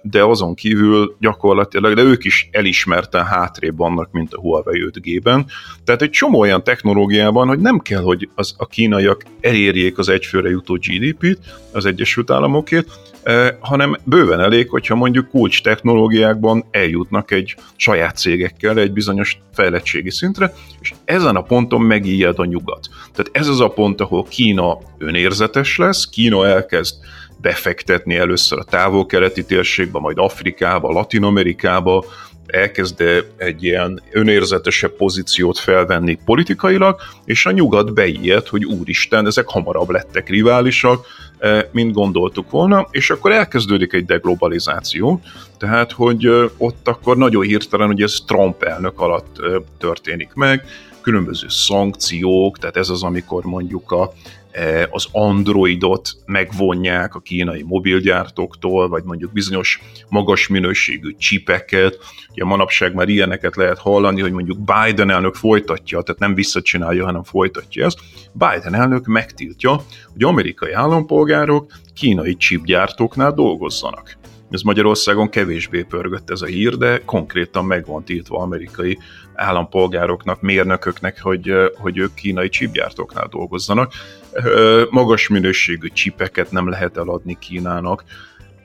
de 0.03 0.23
azon 0.23 0.55
kívül 0.55 1.17
gyakorlatilag, 1.21 1.95
de 1.95 2.03
ők 2.03 2.25
is 2.25 2.49
elismerten 2.53 3.25
hátrébb 3.25 3.77
vannak, 3.77 4.13
mint 4.13 4.35
a 4.35 4.41
Huawei 4.41 4.91
5G-ben. 4.93 5.47
Tehát 5.85 6.03
egy 6.03 6.11
csomó 6.11 6.39
olyan 6.39 6.65
technológiában, 6.65 7.49
hogy 7.49 7.59
nem 7.59 7.79
kell, 7.79 8.03
hogy 8.03 8.29
az, 8.35 8.55
a 8.59 8.67
kínaiak 8.67 9.25
elérjék 9.41 9.99
az 9.99 10.09
egyfőre 10.09 10.49
jutó 10.49 10.75
GDP-t, 10.75 11.39
az 11.73 11.85
Egyesült 11.87 12.31
Államokét, 12.31 12.87
hanem 13.59 13.97
bőven 14.05 14.41
elég, 14.41 14.69
hogyha 14.69 14.95
mondjuk 14.95 15.29
kulcs 15.29 15.63
technológiákban 15.63 16.65
eljutnak 16.71 17.31
egy 17.31 17.55
saját 17.77 18.17
cégekkel 18.17 18.79
egy 18.79 18.93
bizonyos 18.93 19.39
fejlettségi 19.53 20.11
szintre, 20.11 20.53
és 20.81 20.95
ezen 21.05 21.37
a 21.37 21.43
ponton 21.43 21.81
megijed 21.81 22.39
a 22.39 22.45
nyugat. 22.45 22.89
Tehát 23.13 23.31
ez 23.33 23.49
az 23.49 23.61
a 23.61 23.69
pont, 23.69 24.01
ahol 24.01 24.25
Kína 24.25 24.79
önérzetes 24.99 25.79
lesz, 25.79 26.09
Kína 26.09 26.47
elkezd 26.47 26.95
befektetni 27.41 28.17
először 28.17 28.59
a 28.59 28.65
távol-keleti 28.65 29.45
térségbe, 29.45 29.99
majd 29.99 30.19
Afrikába, 30.19 30.91
Latin-Amerikába, 30.91 32.05
elkezd 32.47 33.03
egy 33.37 33.65
ilyen 33.65 34.03
önérzetesebb 34.11 34.93
pozíciót 34.97 35.59
felvenni 35.59 36.19
politikailag, 36.25 37.01
és 37.25 37.47
a 37.47 37.51
nyugat 37.51 37.95
beijed, 37.95 38.47
hogy 38.47 38.65
úristen, 38.65 39.27
ezek 39.27 39.49
hamarabb 39.49 39.91
lettek 39.91 40.29
riválisak, 40.29 41.07
eh, 41.39 41.63
mint 41.73 41.93
gondoltuk 41.93 42.51
volna, 42.51 42.87
és 42.91 43.11
akkor 43.11 43.33
elkezdődik 43.33 43.93
egy 43.93 44.05
deglobalizáció, 44.05 45.21
tehát, 45.59 45.93
hogy 45.93 46.27
eh, 46.27 46.45
ott 46.57 46.89
akkor 46.89 47.17
nagyon 47.17 47.43
hirtelen, 47.43 47.87
hogy 47.87 48.03
ez 48.03 48.19
Trump 48.27 48.63
elnök 48.63 49.01
alatt 49.01 49.39
eh, 49.39 49.55
történik 49.79 50.31
meg, 50.35 50.65
különböző 51.01 51.47
szankciók, 51.49 52.59
tehát 52.59 52.77
ez 52.77 52.89
az, 52.89 53.03
amikor 53.03 53.45
mondjuk 53.45 53.91
a 53.91 54.13
az 54.91 55.07
Androidot 55.13 56.11
megvonják 56.27 57.15
a 57.15 57.21
kínai 57.21 57.63
mobilgyártóktól, 57.63 58.89
vagy 58.89 59.05
mondjuk 59.05 59.33
bizonyos 59.33 59.81
magas 60.09 60.49
minőségű 60.49 61.15
csipeket. 61.19 61.99
Ugye 62.31 62.45
manapság 62.45 62.95
már 62.95 63.09
ilyeneket 63.09 63.57
lehet 63.57 63.79
hallani, 63.79 64.21
hogy 64.21 64.33
mondjuk 64.33 64.59
Biden 64.59 65.11
elnök 65.11 65.35
folytatja, 65.35 66.03
tehát 66.03 66.21
nem 66.21 66.35
visszacsinálja, 66.35 67.05
hanem 67.05 67.23
folytatja 67.23 67.85
ezt. 67.85 67.99
Biden 68.33 68.75
elnök 68.75 69.07
megtiltja, 69.07 69.83
hogy 70.13 70.23
amerikai 70.23 70.73
állampolgárok 70.73 71.73
kínai 71.95 72.37
chipgyártóknál 72.37 73.33
dolgozzanak. 73.33 74.19
Ez 74.51 74.63
Magyarországon 74.63 75.29
kevésbé 75.29 75.83
pörgött 75.83 76.31
ez 76.31 76.43
a 76.43 76.47
hír, 76.47 76.77
de 76.77 77.03
konkrétan 77.05 77.65
meg 77.65 77.87
van 77.87 78.05
tiltva 78.05 78.39
amerikai 78.39 78.99
állampolgároknak, 79.35 80.41
mérnököknek, 80.41 81.21
hogy, 81.21 81.53
hogy 81.75 81.99
ők 81.99 82.15
kínai 82.15 82.49
csipgyártóknál 82.49 83.27
dolgozzanak. 83.31 83.93
Magas 84.91 85.29
minőségű 85.29 85.89
csipeket 85.93 86.51
nem 86.51 86.69
lehet 86.69 86.97
eladni 86.97 87.37
Kínának, 87.41 88.05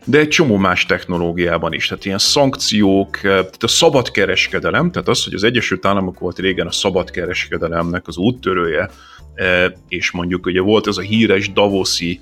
de 0.06 0.18
egy 0.18 0.28
csomó 0.28 0.58
más 0.58 0.86
technológiában 0.86 1.74
is. 1.74 1.88
Tehát 1.88 2.06
ilyen 2.06 2.18
szankciók, 2.18 3.20
tehát 3.22 3.64
a 3.64 3.68
szabad 3.68 4.12
kereskedelem, 4.12 4.92
tehát 4.92 5.08
az, 5.08 5.24
hogy 5.24 5.34
az 5.34 5.44
Egyesült 5.44 5.86
Államok 5.86 6.20
volt 6.20 6.40
régen 6.40 6.68
a 6.68 6.72
szabad 6.72 7.12
kereskedelemnek 7.12 8.08
az 8.08 8.18
úttörője, 8.18 8.90
és 9.88 10.12
mondjuk 10.12 10.46
ugye 10.46 10.62
volt 10.62 10.88
ez 10.88 10.98
a 10.98 11.02
híres 11.02 11.54
Davoszi 11.54 12.20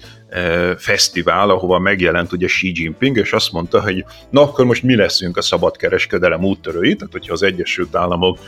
fesztivál, 0.78 1.50
ahova 1.50 1.80
megjelent 1.80 2.32
ugye 2.32 2.48
Xi 2.48 2.72
Jinping, 2.76 3.18
és 3.18 3.34
azt 3.34 3.52
mondta, 3.52 3.82
hogy 3.82 4.06
na 4.30 4.42
akkor 4.42 4.66
most 4.66 4.84
mi 4.84 4.96
leszünk 4.96 5.38
a 5.38 5.42
szabadkereskedelem 5.42 6.44
úttörői, 6.44 6.96
tehát 6.96 7.14
hogyha 7.14 7.34
az 7.34 7.44
Egyesült 7.44 7.96
Államok 7.96 8.40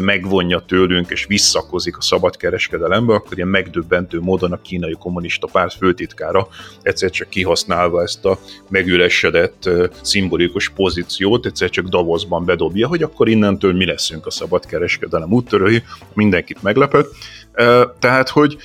megvonja 0.00 0.60
tőlünk 0.60 1.10
és 1.10 1.26
visszakozik 1.26 1.96
a 1.96 2.00
szabadkereskedelembe, 2.00 3.14
akkor 3.14 3.36
ilyen 3.36 3.48
megdöbbentő 3.48 4.20
módon 4.20 4.52
a 4.52 4.60
kínai 4.60 4.96
kommunista 4.98 5.48
párt 5.52 5.74
főtitkára 5.74 6.48
egyszer 6.82 7.10
csak 7.10 7.28
kihasználva 7.28 8.02
ezt 8.02 8.24
a 8.24 8.38
megüresedett 8.68 9.70
szimbolikus 10.02 10.68
pozíciót, 10.68 11.46
egyszer 11.46 11.70
csak 11.70 11.86
Davosban 11.86 12.44
bedobja, 12.44 12.88
hogy 12.88 13.02
akkor 13.02 13.28
innentől 13.28 13.72
mi 13.72 13.86
leszünk 13.86 14.26
a 14.26 14.30
szabadkereskedelem 14.30 15.32
úttörői, 15.32 15.82
mindenkit 16.12 16.62
meglepett. 16.62 17.08
Tehát, 17.98 18.28
hogy 18.28 18.56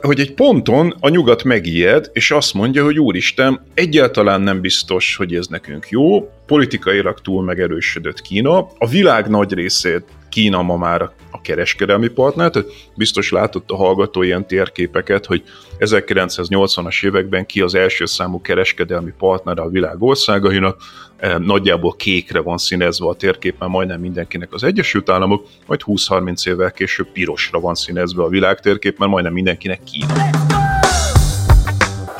hogy 0.00 0.20
egy 0.20 0.34
ponton 0.34 0.94
a 1.00 1.08
nyugat 1.08 1.44
megijed, 1.44 2.10
és 2.12 2.30
azt 2.30 2.54
mondja, 2.54 2.84
hogy 2.84 2.98
úristen, 2.98 3.60
egyáltalán 3.74 4.40
nem 4.40 4.60
biztos, 4.60 5.16
hogy 5.16 5.34
ez 5.34 5.46
nekünk 5.46 5.88
jó, 5.88 6.30
politikailag 6.46 7.20
túl 7.20 7.42
megerősödött 7.42 8.20
Kína, 8.20 8.58
a 8.78 8.88
világ 8.88 9.28
nagy 9.28 9.52
részét 9.52 10.04
Kína 10.30 10.62
ma 10.62 10.76
már 10.76 11.10
a 11.30 11.40
kereskedelmi 11.40 12.08
partner, 12.08 12.50
tehát 12.50 12.68
biztos 12.94 13.30
látott 13.30 13.70
a 13.70 13.76
hallgató 13.76 14.22
ilyen 14.22 14.46
térképeket, 14.46 15.26
hogy 15.26 15.42
1980-as 15.78 17.04
években 17.04 17.46
ki 17.46 17.60
az 17.60 17.74
első 17.74 18.06
számú 18.06 18.40
kereskedelmi 18.40 19.12
partner 19.18 19.58
a 19.58 19.68
világ 19.68 20.02
országainak, 20.02 20.82
e, 21.16 21.38
nagyjából 21.38 21.94
kékre 21.96 22.40
van 22.40 22.58
színezve 22.58 23.08
a 23.08 23.14
térképen 23.14 23.70
majdnem 23.70 24.00
mindenkinek 24.00 24.52
az 24.52 24.64
Egyesült 24.64 25.10
Államok, 25.10 25.46
majd 25.66 25.80
20-30 25.84 26.48
évvel 26.48 26.72
később 26.72 27.12
pirosra 27.12 27.60
van 27.60 27.74
színezve 27.74 28.22
a 28.22 28.28
világ 28.28 28.60
térképen 28.60 29.08
majdnem 29.08 29.32
mindenkinek 29.32 29.80
Kína. 29.84 30.14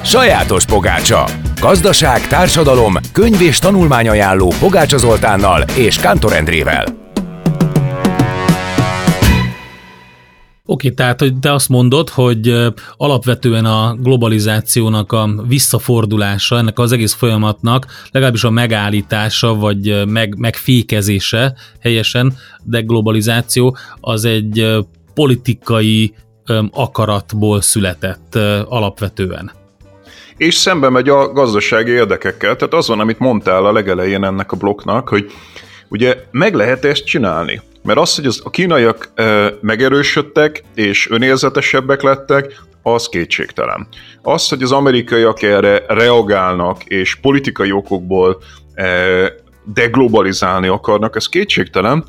Sajátos 0.04 0.64
pogácsa. 0.64 1.24
Gazdaság, 1.60 2.26
társadalom, 2.26 2.94
könyv 3.12 3.40
és 3.40 3.58
tanulmányajánló 3.58 4.52
Pogácsa 4.60 4.96
Zoltánnal 4.96 5.62
és 5.76 5.96
Kántor 5.96 6.32
Endrével. 6.32 7.09
Oké, 10.70 10.90
tehát 10.90 11.20
hogy 11.20 11.38
te 11.38 11.52
azt 11.52 11.68
mondod, 11.68 12.08
hogy 12.08 12.72
alapvetően 12.96 13.64
a 13.64 13.94
globalizációnak 13.94 15.12
a 15.12 15.28
visszafordulása, 15.48 16.56
ennek 16.56 16.78
az 16.78 16.92
egész 16.92 17.12
folyamatnak 17.12 17.86
legalábbis 18.10 18.44
a 18.44 18.50
megállítása, 18.50 19.54
vagy 19.54 20.06
meg, 20.06 20.38
megfékezése 20.38 21.54
helyesen, 21.80 22.36
de 22.62 22.80
globalizáció 22.80 23.76
az 24.00 24.24
egy 24.24 24.76
politikai 25.14 26.14
akaratból 26.70 27.60
született 27.60 28.34
alapvetően. 28.68 29.50
És 30.36 30.54
szembe 30.54 30.88
megy 30.88 31.08
a 31.08 31.32
gazdasági 31.32 31.90
érdekekkel. 31.90 32.56
Tehát 32.56 32.74
az 32.74 32.88
van, 32.88 33.00
amit 33.00 33.18
mondtál 33.18 33.64
a 33.64 33.72
legelején 33.72 34.24
ennek 34.24 34.52
a 34.52 34.56
blokknak, 34.56 35.08
hogy 35.08 35.30
ugye 35.88 36.24
meg 36.30 36.54
lehet 36.54 36.84
ezt 36.84 37.04
csinálni. 37.04 37.60
Mert 37.82 37.98
az, 37.98 38.14
hogy 38.14 38.26
az, 38.26 38.40
a 38.44 38.50
kínaiak 38.50 39.12
e, 39.14 39.54
megerősödtek 39.60 40.62
és 40.74 41.10
önérzetesebbek 41.10 42.02
lettek, 42.02 42.60
az 42.82 43.08
kétségtelen. 43.08 43.88
Az, 44.22 44.48
hogy 44.48 44.62
az 44.62 44.72
amerikaiak 44.72 45.42
erre 45.42 45.84
reagálnak 45.88 46.84
és 46.84 47.14
politikai 47.14 47.72
okokból 47.72 48.42
e, 48.74 48.86
deglobalizálni 49.64 50.68
akarnak, 50.68 51.16
ez 51.16 51.26
kétségtelen. 51.26 52.04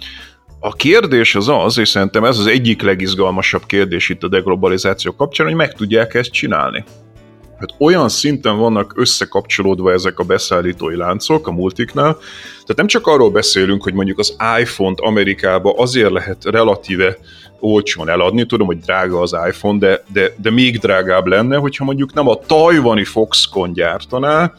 A 0.60 0.74
kérdés 0.74 1.36
az 1.36 1.48
az, 1.48 1.78
és 1.78 1.90
szerintem 1.90 2.24
ez 2.24 2.38
az 2.38 2.48
egyik 2.48 2.82
legizgalmasabb 2.82 3.66
kérdés 3.66 4.10
itt 4.10 4.24
a 4.24 4.28
deglobalizáció 4.28 5.16
kapcsán, 5.16 5.48
hogy 5.48 5.56
meg 5.56 5.74
tudják 5.74 6.14
ezt 6.14 6.32
csinálni. 6.32 6.84
Hát 7.62 7.76
olyan 7.78 8.10
szinten 8.10 8.58
vannak 8.58 8.94
összekapcsolódva 8.96 9.92
ezek 9.92 10.20
a 10.20 10.24
beszállítói 10.24 10.96
láncok 10.96 11.48
a 11.48 11.52
multiknál, 11.52 12.14
tehát 12.52 12.76
nem 12.76 12.88
csak 12.88 13.08
arról 13.08 13.32
beszélünk, 13.32 13.84
hogy 13.84 13.94
mondjuk 13.94 14.20
az 14.20 14.36
iPhone-t 14.60 15.00
Amerikába 15.00 15.74
azért 15.78 16.12
lehet 16.12 16.46
relatíve 16.46 17.18
olcsón 17.60 18.10
eladni, 18.10 18.46
tudom, 18.46 18.68
hogy 18.68 18.80
drága 18.80 19.20
az 19.20 19.36
iPhone, 19.48 19.78
de, 19.78 20.04
de, 20.14 20.34
de 20.42 20.52
még 20.52 20.80
drágább 20.80 21.26
lenne, 21.26 21.58
hogyha 21.58 21.84
mondjuk 21.84 22.14
nem 22.14 22.28
a 22.28 22.36
tajvani 22.36 23.04
Foxconn 23.04 23.74
gyártaná, 23.74 24.54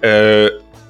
e, 0.00 0.46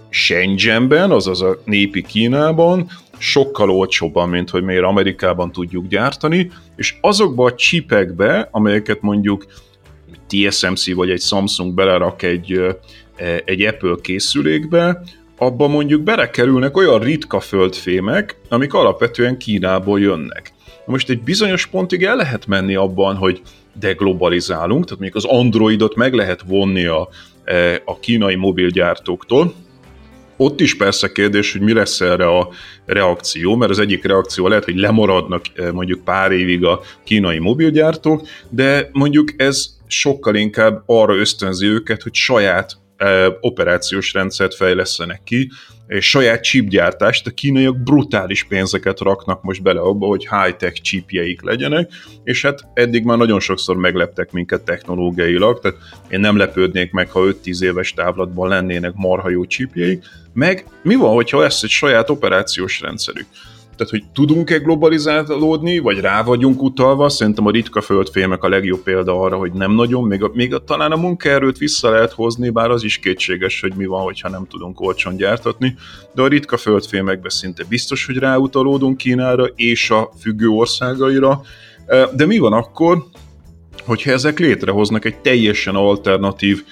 Shenzhenben, 0.08 1.10
azaz 1.10 1.42
a 1.42 1.58
népi 1.64 2.02
Kínában, 2.02 2.90
sokkal 3.18 3.70
olcsóbban, 3.70 4.28
mint 4.28 4.50
hogy 4.50 4.62
miért 4.62 4.84
Amerikában 4.84 5.52
tudjuk 5.52 5.86
gyártani, 5.86 6.50
és 6.76 6.96
azokba 7.00 7.44
a 7.44 7.54
csipekbe, 7.54 8.48
amelyeket 8.50 9.00
mondjuk 9.00 9.46
TSMC 10.28 10.94
vagy 10.94 11.10
egy 11.10 11.20
Samsung 11.20 11.74
belerak 11.74 12.22
egy, 12.22 12.60
egy 13.44 13.62
Apple 13.62 13.94
készülékbe, 14.02 15.02
abba 15.38 15.68
mondjuk 15.68 16.02
belekerülnek 16.02 16.76
olyan 16.76 16.98
ritka 16.98 17.40
földfémek, 17.40 18.36
amik 18.48 18.74
alapvetően 18.74 19.38
Kínából 19.38 20.00
jönnek. 20.00 20.52
Most 20.86 21.10
egy 21.10 21.22
bizonyos 21.22 21.66
pontig 21.66 22.04
el 22.04 22.16
lehet 22.16 22.46
menni 22.46 22.74
abban, 22.74 23.16
hogy 23.16 23.40
deglobalizálunk, 23.78 24.84
tehát 24.84 25.00
még 25.00 25.16
az 25.16 25.24
Androidot 25.24 25.94
meg 25.94 26.14
lehet 26.14 26.42
vonni 26.46 26.84
a, 26.84 27.08
a 27.84 27.98
kínai 27.98 28.34
mobilgyártóktól, 28.34 29.54
ott 30.40 30.60
is 30.60 30.76
persze 30.76 31.12
kérdés, 31.12 31.52
hogy 31.52 31.60
mi 31.60 31.72
lesz 31.72 32.00
erre 32.00 32.26
a 32.26 32.48
reakció, 32.86 33.56
mert 33.56 33.70
az 33.70 33.78
egyik 33.78 34.04
reakció 34.04 34.48
lehet, 34.48 34.64
hogy 34.64 34.76
lemaradnak 34.76 35.44
mondjuk 35.72 36.04
pár 36.04 36.32
évig 36.32 36.64
a 36.64 36.80
kínai 37.04 37.38
mobilgyártók, 37.38 38.22
de 38.48 38.90
mondjuk 38.92 39.32
ez 39.36 39.77
sokkal 39.90 40.34
inkább 40.34 40.82
arra 40.86 41.16
ösztönzi 41.16 41.66
őket, 41.66 42.02
hogy 42.02 42.14
saját 42.14 42.76
operációs 43.40 44.12
rendszert 44.12 44.54
fejlesztenek 44.54 45.22
ki, 45.24 45.50
és 45.86 46.08
saját 46.08 46.42
chipgyártást, 46.42 47.26
a 47.26 47.30
kínaiak 47.30 47.82
brutális 47.82 48.44
pénzeket 48.44 49.00
raknak 49.00 49.42
most 49.42 49.62
bele 49.62 49.80
abba, 49.80 50.06
hogy 50.06 50.28
high-tech 50.30 50.80
chipjeik 50.80 51.42
legyenek, 51.42 51.90
és 52.24 52.42
hát 52.42 52.64
eddig 52.74 53.04
már 53.04 53.18
nagyon 53.18 53.40
sokszor 53.40 53.76
megleptek 53.76 54.32
minket 54.32 54.62
technológiailag, 54.62 55.60
tehát 55.60 55.78
én 56.08 56.20
nem 56.20 56.36
lepődnék 56.36 56.90
meg, 56.90 57.10
ha 57.10 57.20
5-10 57.44 57.62
éves 57.62 57.92
távlatban 57.92 58.48
lennének 58.48 58.92
marha 58.94 59.30
jó 59.30 59.44
chipjeik, 59.44 60.04
meg 60.32 60.64
mi 60.82 60.94
van, 60.94 61.14
hogyha 61.14 61.40
lesz 61.40 61.62
egy 61.62 61.70
saját 61.70 62.10
operációs 62.10 62.80
rendszerük? 62.80 63.26
Tehát, 63.78 63.92
hogy 63.92 64.04
tudunk-e 64.14 64.58
globalizálódni, 64.58 65.78
vagy 65.78 66.00
rá 66.00 66.22
vagyunk 66.22 66.62
utalva, 66.62 67.08
szerintem 67.08 67.46
a 67.46 67.50
ritka 67.50 67.80
földfémek 67.80 68.42
a 68.42 68.48
legjobb 68.48 68.82
példa 68.82 69.20
arra, 69.20 69.36
hogy 69.36 69.52
nem 69.52 69.72
nagyon, 69.72 70.04
még, 70.04 70.22
a, 70.22 70.30
még 70.34 70.54
a, 70.54 70.58
talán 70.58 70.92
a 70.92 70.96
munkaerőt 70.96 71.58
vissza 71.58 71.90
lehet 71.90 72.12
hozni, 72.12 72.50
bár 72.50 72.70
az 72.70 72.84
is 72.84 72.98
kétséges, 72.98 73.60
hogy 73.60 73.72
mi 73.76 73.86
van, 73.86 74.02
hogyha 74.02 74.28
nem 74.28 74.46
tudunk 74.46 74.80
olcsón 74.80 75.16
gyártatni, 75.16 75.76
de 76.14 76.22
a 76.22 76.26
ritka 76.26 76.56
földfémekben 76.56 77.30
szinte 77.30 77.64
biztos, 77.68 78.06
hogy 78.06 78.16
ráutalódunk 78.16 78.96
Kínára 78.96 79.44
és 79.44 79.90
a 79.90 80.10
függő 80.20 80.48
országaira, 80.48 81.40
de 82.14 82.26
mi 82.26 82.38
van 82.38 82.52
akkor, 82.52 83.04
hogyha 83.84 84.10
ezek 84.10 84.38
létrehoznak 84.38 85.04
egy 85.04 85.16
teljesen 85.16 85.74
alternatív 85.74 86.64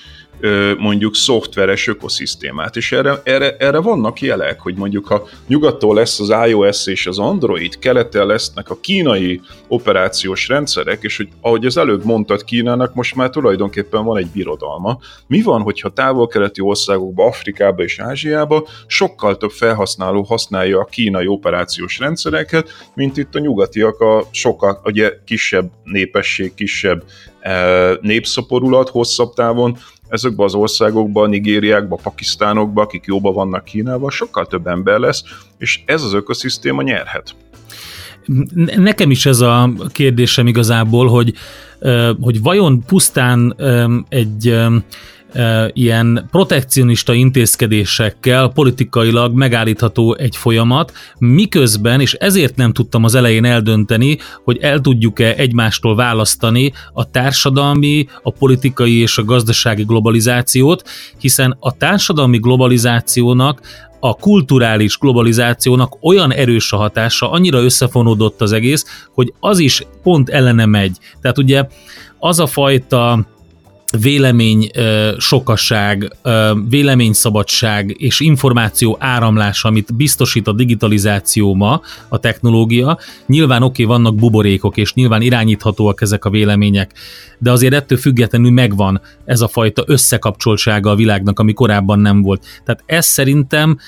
mondjuk 0.78 1.14
szoftveres 1.14 1.86
ökoszisztémát, 1.86 2.76
és 2.76 2.92
erre, 2.92 3.20
erre, 3.24 3.56
erre 3.58 3.78
vannak 3.78 4.20
jelek, 4.20 4.60
hogy 4.60 4.74
mondjuk 4.74 5.06
ha 5.06 5.28
nyugattól 5.46 5.94
lesz 5.94 6.20
az 6.20 6.48
iOS 6.48 6.86
és 6.86 7.06
az 7.06 7.18
Android, 7.18 7.78
keleten 7.78 8.26
lesznek 8.26 8.70
a 8.70 8.80
kínai 8.80 9.40
operációs 9.68 10.48
rendszerek, 10.48 11.02
és 11.02 11.16
hogy 11.16 11.28
ahogy 11.40 11.66
az 11.66 11.76
előbb 11.76 12.04
mondtad, 12.04 12.44
Kínának 12.44 12.94
most 12.94 13.14
már 13.14 13.30
tulajdonképpen 13.30 14.04
van 14.04 14.16
egy 14.16 14.26
birodalma. 14.26 14.98
Mi 15.26 15.42
van, 15.42 15.62
hogyha 15.62 15.88
távol-keleti 15.88 16.60
országokba, 16.60 17.24
Afrikába 17.24 17.82
és 17.82 17.98
Ázsiába 17.98 18.68
sokkal 18.86 19.36
több 19.36 19.50
felhasználó 19.50 20.22
használja 20.22 20.78
a 20.80 20.84
kínai 20.84 21.26
operációs 21.26 21.98
rendszereket, 21.98 22.68
mint 22.94 23.16
itt 23.16 23.34
a 23.34 23.38
nyugatiak 23.38 24.00
a 24.00 24.24
sokkal 24.30 24.80
ugye, 24.84 25.12
kisebb 25.24 25.70
népesség, 25.84 26.54
kisebb 26.54 27.04
népszaporulat 28.00 28.88
hosszabb 28.88 29.34
távon, 29.34 29.76
ezekben 30.08 30.46
az 30.46 30.54
országokban, 30.54 31.28
Nigériákban, 31.28 31.98
Pakisztánokban, 32.02 32.84
akik 32.84 33.04
jóban 33.06 33.34
vannak 33.34 33.64
Kínával, 33.64 34.10
sokkal 34.10 34.46
több 34.46 34.66
ember 34.66 34.98
lesz, 34.98 35.22
és 35.58 35.80
ez 35.84 36.02
az 36.02 36.12
ökoszisztéma 36.12 36.82
nyerhet. 36.82 37.34
Nekem 38.76 39.10
is 39.10 39.26
ez 39.26 39.40
a 39.40 39.70
kérdésem 39.92 40.46
igazából, 40.46 41.08
hogy, 41.08 41.34
hogy 42.20 42.42
vajon 42.42 42.84
pusztán 42.86 43.56
egy 44.08 44.58
ilyen 45.72 46.28
protekcionista 46.30 47.12
intézkedésekkel 47.14 48.48
politikailag 48.48 49.34
megállítható 49.34 50.14
egy 50.14 50.36
folyamat, 50.36 50.92
miközben, 51.18 52.00
és 52.00 52.12
ezért 52.12 52.56
nem 52.56 52.72
tudtam 52.72 53.04
az 53.04 53.14
elején 53.14 53.44
eldönteni, 53.44 54.18
hogy 54.44 54.58
el 54.60 54.80
tudjuk-e 54.80 55.34
egymástól 55.36 55.94
választani 55.94 56.72
a 56.92 57.10
társadalmi, 57.10 58.06
a 58.22 58.30
politikai 58.30 59.00
és 59.00 59.18
a 59.18 59.24
gazdasági 59.24 59.84
globalizációt, 59.84 60.88
hiszen 61.18 61.56
a 61.60 61.76
társadalmi 61.76 62.38
globalizációnak 62.38 63.60
a 64.00 64.14
kulturális 64.14 64.98
globalizációnak 64.98 65.96
olyan 66.00 66.32
erős 66.32 66.72
a 66.72 66.76
hatása, 66.76 67.30
annyira 67.30 67.62
összefonódott 67.62 68.40
az 68.40 68.52
egész, 68.52 69.06
hogy 69.14 69.32
az 69.40 69.58
is 69.58 69.82
pont 70.02 70.28
ellene 70.28 70.66
megy. 70.66 70.96
Tehát 71.20 71.38
ugye 71.38 71.64
az 72.18 72.38
a 72.40 72.46
fajta 72.46 73.26
vélemény 74.00 74.70
sokasság, 75.18 76.16
véleményszabadság 76.68 77.94
és 77.98 78.20
információ 78.20 78.96
áramlás, 79.00 79.64
amit 79.64 79.94
biztosít 79.94 80.46
a 80.46 80.52
digitalizáció 80.52 81.54
ma, 81.54 81.80
a 82.08 82.18
technológia. 82.18 82.98
Nyilván 83.26 83.62
oké, 83.62 83.84
okay, 83.84 83.96
vannak 83.96 84.14
buborékok, 84.14 84.76
és 84.76 84.94
nyilván 84.94 85.22
irányíthatóak 85.22 86.00
ezek 86.00 86.24
a 86.24 86.30
vélemények, 86.30 86.92
de 87.38 87.50
azért 87.50 87.74
ettől 87.74 87.98
függetlenül 87.98 88.50
megvan 88.50 89.00
ez 89.24 89.40
a 89.40 89.48
fajta 89.48 89.84
összekapcsoltsága 89.86 90.90
a 90.90 90.96
világnak, 90.96 91.38
ami 91.38 91.52
korábban 91.52 91.98
nem 91.98 92.22
volt. 92.22 92.46
Tehát 92.64 92.82
ez 92.86 93.06
szerintem 93.06 93.78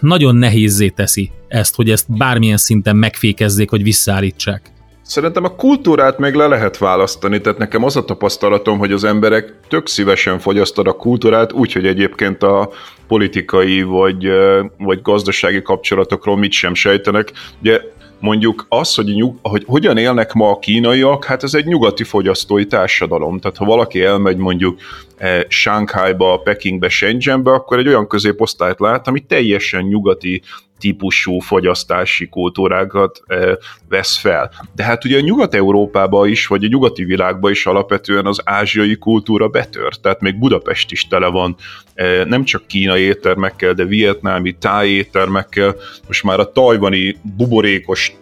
nagyon 0.00 0.36
nehézé 0.36 0.88
teszi 0.88 1.30
ezt, 1.48 1.74
hogy 1.74 1.90
ezt 1.90 2.16
bármilyen 2.16 2.56
szinten 2.56 2.96
megfékezzék, 2.96 3.70
vagy 3.70 3.82
visszaállítsák. 3.82 4.69
Szerintem 5.10 5.44
a 5.44 5.54
kultúrát 5.54 6.18
még 6.18 6.34
le 6.34 6.46
lehet 6.46 6.78
választani, 6.78 7.40
tehát 7.40 7.58
nekem 7.58 7.84
az 7.84 7.96
a 7.96 8.04
tapasztalatom, 8.04 8.78
hogy 8.78 8.92
az 8.92 9.04
emberek 9.04 9.54
tök 9.68 9.86
szívesen 9.86 10.38
fogyasztanak 10.38 10.94
a 10.94 10.96
kultúrát, 10.96 11.52
úgyhogy 11.52 11.86
egyébként 11.86 12.42
a 12.42 12.70
politikai 13.06 13.82
vagy, 13.82 14.28
vagy 14.78 15.02
gazdasági 15.02 15.62
kapcsolatokról 15.62 16.36
mit 16.36 16.52
sem 16.52 16.74
sejtenek. 16.74 17.32
Ugye 17.60 17.80
mondjuk 18.20 18.66
az, 18.68 18.94
hogy, 18.94 19.04
nyug, 19.04 19.36
hogy 19.42 19.64
hogyan 19.66 19.96
élnek 19.96 20.32
ma 20.32 20.50
a 20.50 20.58
kínaiak, 20.58 21.24
hát 21.24 21.42
ez 21.42 21.54
egy 21.54 21.66
nyugati 21.66 22.04
fogyasztói 22.04 22.66
társadalom. 22.66 23.38
Tehát 23.40 23.56
ha 23.56 23.64
valaki 23.64 24.02
elmegy 24.02 24.36
mondjuk 24.36 24.80
eh, 25.16 25.40
Shanghaiba, 25.48 26.40
Pekingbe, 26.44 26.88
Shenzhenbe, 26.88 27.50
akkor 27.50 27.78
egy 27.78 27.88
olyan 27.88 28.06
középosztályt 28.06 28.80
lát, 28.80 29.08
ami 29.08 29.20
teljesen 29.20 29.82
nyugati 29.82 30.42
típusú 30.80 31.38
fogyasztási 31.38 32.28
kultúrákat 32.28 33.22
vesz 33.88 34.16
fel. 34.16 34.50
De 34.74 34.84
hát 34.84 35.04
ugye 35.04 35.18
a 35.18 35.20
Nyugat-Európában 35.20 36.28
is, 36.28 36.46
vagy 36.46 36.64
a 36.64 36.68
nyugati 36.68 37.04
világban 37.04 37.50
is 37.50 37.66
alapvetően 37.66 38.26
az 38.26 38.40
ázsiai 38.44 38.96
kultúra 38.96 39.48
betört, 39.48 40.00
tehát 40.00 40.20
még 40.20 40.38
Budapest 40.38 40.90
is 40.90 41.06
tele 41.06 41.26
van 41.26 41.56
nem 42.24 42.44
csak 42.44 42.66
kínai 42.66 43.02
éttermekkel, 43.02 43.72
de 43.72 43.84
vietnámi, 43.84 44.52
táj 44.52 45.08
most 46.06 46.22
már 46.22 46.40
a 46.40 46.52
tajvani 46.52 47.16
buborékos 47.36 48.12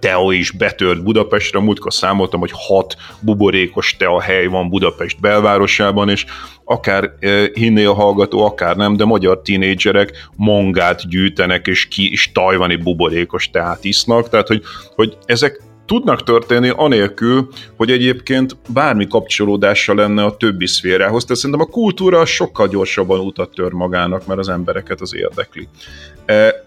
tea 0.00 0.32
is 0.32 0.50
betört 0.50 1.02
Budapestre. 1.02 1.60
Múltkor 1.60 1.92
számoltam, 1.92 2.40
hogy 2.40 2.50
hat 2.52 2.96
buborékos 3.20 3.96
tea 3.96 4.20
hely 4.20 4.46
van 4.46 4.68
Budapest 4.68 5.20
belvárosában, 5.20 6.08
és 6.08 6.24
akár 6.64 7.10
hinné 7.54 7.84
a 7.84 7.94
hallgató, 7.94 8.44
akár 8.44 8.76
nem, 8.76 8.96
de 8.96 9.04
magyar 9.04 9.42
tínédzserek 9.42 10.28
mongát 10.36 11.08
gyűjtenek, 11.08 11.66
és 11.66 11.88
ki 11.88 12.12
is 12.12 12.32
tajvani 12.32 12.76
buborékos 12.76 13.50
teát 13.50 13.84
isznak, 13.84 14.28
tehát 14.28 14.46
hogy, 14.46 14.62
hogy 14.94 15.16
ezek 15.26 15.62
tudnak 15.86 16.22
történni 16.22 16.68
anélkül, 16.68 17.48
hogy 17.76 17.90
egyébként 17.90 18.56
bármi 18.68 19.06
kapcsolódása 19.06 19.94
lenne 19.94 20.24
a 20.24 20.36
többi 20.36 20.66
szférához. 20.66 21.24
Tehát 21.24 21.40
szerintem 21.40 21.66
a 21.68 21.70
kultúra 21.70 22.24
sokkal 22.24 22.68
gyorsabban 22.68 23.20
utat 23.20 23.50
tör 23.50 23.72
magának, 23.72 24.26
mert 24.26 24.40
az 24.40 24.48
embereket 24.48 25.00
az 25.00 25.14
érdekli. 25.14 25.68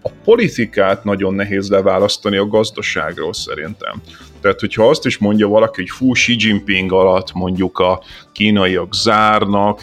A 0.02 0.10
politikát 0.24 1.04
nagyon 1.04 1.34
nehéz 1.34 1.70
leválasztani 1.70 2.36
a 2.36 2.46
gazdaságról 2.46 3.32
szerintem. 3.32 4.02
Tehát, 4.40 4.60
hogyha 4.60 4.88
azt 4.88 5.06
is 5.06 5.18
mondja 5.18 5.48
valaki, 5.48 5.80
hogy 5.80 5.90
fú, 5.90 6.12
Xi 6.12 6.36
Jinping 6.38 6.92
alatt 6.92 7.32
mondjuk 7.32 7.78
a 7.78 8.02
kínaiak 8.32 8.94
zárnak, 8.94 9.82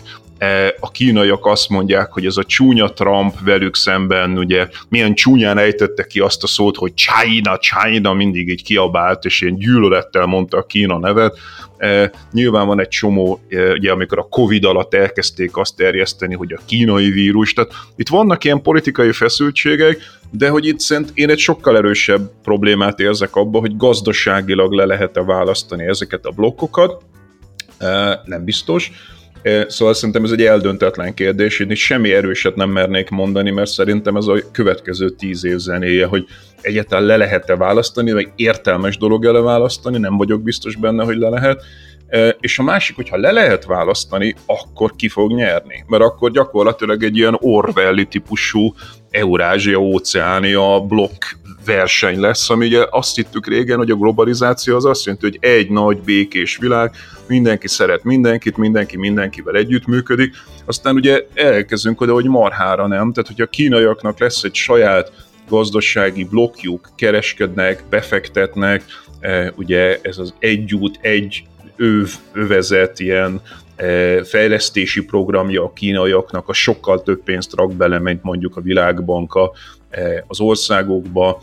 a 0.79 0.91
kínaiak 0.91 1.45
azt 1.45 1.69
mondják, 1.69 2.11
hogy 2.11 2.25
ez 2.25 2.38
a 2.38 2.43
csúnya 2.43 2.93
Trump 2.93 3.33
velük 3.43 3.75
szemben, 3.75 4.38
ugye 4.38 4.67
milyen 4.89 5.13
csúnyán 5.13 5.57
ejtette 5.57 6.03
ki 6.03 6.19
azt 6.19 6.43
a 6.43 6.47
szót, 6.47 6.75
hogy 6.75 6.93
China, 6.93 7.57
China, 7.57 8.13
mindig 8.13 8.49
így 8.49 8.63
kiabált, 8.63 9.25
és 9.25 9.41
ilyen 9.41 9.55
gyűlölettel 9.55 10.25
mondta 10.25 10.57
a 10.57 10.65
Kína 10.65 10.99
nevet. 10.99 11.38
E, 11.77 12.11
nyilván 12.31 12.67
van 12.67 12.79
egy 12.79 12.88
csomó, 12.88 13.39
e, 13.49 13.71
ugye 13.71 13.91
amikor 13.91 14.19
a 14.19 14.27
Covid 14.29 14.65
alatt 14.65 14.93
elkezdték 14.93 15.57
azt 15.57 15.75
terjeszteni, 15.75 16.36
hogy 16.36 16.53
a 16.53 16.61
kínai 16.65 17.09
vírus, 17.09 17.53
tehát 17.53 17.71
itt 17.95 18.09
vannak 18.09 18.43
ilyen 18.43 18.61
politikai 18.61 19.11
feszültségek, 19.11 19.97
de 20.31 20.49
hogy 20.49 20.65
itt 20.65 20.79
szerint 20.79 21.11
én 21.13 21.29
egy 21.29 21.39
sokkal 21.39 21.77
erősebb 21.77 22.31
problémát 22.43 22.99
érzek 22.99 23.36
abban, 23.36 23.61
hogy 23.61 23.77
gazdaságilag 23.77 24.71
le 24.71 24.86
lehet-e 24.86 25.23
választani 25.23 25.86
ezeket 25.86 26.25
a 26.25 26.31
blokkokat, 26.31 27.03
nem 28.25 28.43
biztos, 28.43 28.91
Szóval 29.68 29.93
szerintem 29.93 30.24
ez 30.24 30.32
egy 30.32 30.41
eldöntetlen 30.41 31.14
kérdés, 31.14 31.60
én 31.60 31.72
is 31.72 31.86
semmi 31.86 32.14
erőset 32.14 32.56
nem 32.56 32.70
mernék 32.70 33.10
mondani, 33.10 33.52
mert 33.52 33.70
szerintem 33.70 34.16
ez 34.16 34.26
a 34.26 34.38
következő 34.52 35.10
tíz 35.10 35.46
év 35.46 35.58
zenéje, 35.58 36.06
hogy 36.06 36.26
egyáltalán 36.62 37.06
le 37.06 37.18
lehet-e 37.18 37.56
választani, 37.56 38.12
vagy 38.12 38.28
értelmes 38.36 38.98
dolog 38.98 39.26
ele 39.26 39.39
választani, 39.39 39.98
nem 39.98 40.18
vagyok 40.18 40.41
biztos 40.41 40.76
benne, 40.76 41.04
hogy 41.04 41.18
le 41.18 41.30
lehet. 41.30 41.64
És 42.39 42.60
a 42.60 42.64
másik, 42.64 42.96
hogyha 42.96 43.18
le 43.18 43.32
lehet 43.32 43.66
választani, 43.66 44.36
akkor 44.46 44.96
ki 44.96 45.08
fog 45.08 45.32
nyerni. 45.32 45.84
Mert 45.88 46.04
akkor 46.04 46.32
gyakorlatilag 46.32 47.04
egy 47.04 47.18
ilyen 47.18 47.38
Orwelli 47.39 48.06
típusú 48.06 48.74
Eurázsia, 49.10 49.78
Óceánia 49.78 50.80
blokk 50.80 51.24
verseny 51.66 52.20
lesz, 52.20 52.49
ami 52.49 52.66
ugye 52.66 52.86
azt 52.89 53.16
hittük 53.16 53.47
régen, 53.47 53.78
hogy 53.78 53.91
a 53.91 53.95
globalizáció 53.95 54.76
az 54.76 54.86
azt 54.86 55.05
jelenti, 55.05 55.26
hogy 55.26 55.38
egy 55.41 55.70
nagy 55.70 55.97
békés 55.97 56.57
világ, 56.57 56.91
mindenki 57.28 57.68
szeret 57.68 58.03
mindenkit, 58.03 58.57
mindenki 58.57 58.97
mindenkivel 58.97 59.55
együttműködik, 59.55 60.36
aztán 60.66 60.95
ugye 60.95 61.26
elkezdünk 61.34 62.01
oda, 62.01 62.13
hogy 62.13 62.26
marhára 62.26 62.88
nem, 62.88 63.11
tehát 63.11 63.28
hogyha 63.28 63.43
a 63.43 63.47
kínaiaknak 63.47 64.20
lesz 64.20 64.43
egy 64.43 64.55
saját 64.55 65.11
gazdasági 65.49 66.24
blokkjuk, 66.24 66.89
kereskednek, 66.95 67.84
befektetnek, 67.89 68.84
e, 69.20 69.53
ugye 69.55 69.99
ez 70.01 70.18
az 70.18 70.34
egy 70.39 70.74
út, 70.74 70.99
egy 71.01 71.43
öv, 71.76 72.09
övezet 72.34 72.99
ilyen 72.99 73.41
e, 73.76 74.24
fejlesztési 74.24 75.03
programja 75.05 75.63
a 75.63 75.74
kínaiaknak, 75.74 76.49
a 76.49 76.53
sokkal 76.53 77.03
több 77.03 77.24
pénzt 77.24 77.55
rak 77.55 77.74
bele, 77.74 77.99
mint 77.99 78.24
mondjuk 78.24 78.57
a 78.57 78.61
világbanka 78.61 79.51
az 80.28 80.39
országokba, 80.39 81.41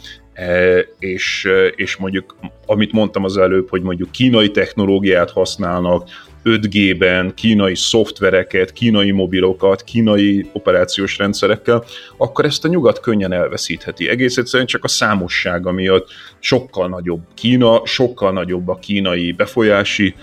és, 0.99 1.49
és 1.77 1.97
mondjuk, 1.97 2.37
amit 2.67 2.93
mondtam 2.93 3.25
az 3.25 3.37
előbb, 3.37 3.69
hogy 3.69 3.83
mondjuk 3.83 4.11
kínai 4.11 4.51
technológiát 4.51 5.31
használnak, 5.31 6.09
5G-ben, 6.45 7.35
kínai 7.35 7.75
szoftvereket, 7.75 8.73
kínai 8.73 9.11
mobilokat, 9.11 9.83
kínai 9.83 10.47
operációs 10.53 11.19
rendszerekkel, 11.19 11.85
akkor 12.17 12.45
ezt 12.45 12.65
a 12.65 12.69
nyugat 12.69 13.01
könnyen 13.01 13.33
elveszítheti. 13.33 14.09
Egész 14.09 14.37
egyszerűen 14.37 14.67
csak 14.67 14.85
a 14.85 14.89
számossága 14.89 15.73
miatt 15.73 16.09
sokkal 16.39 16.89
nagyobb 16.89 17.21
Kína, 17.35 17.87
sokkal 17.87 18.33
nagyobb 18.33 18.69
a 18.69 18.75
kínai 18.75 19.33
befolyási 19.33 20.15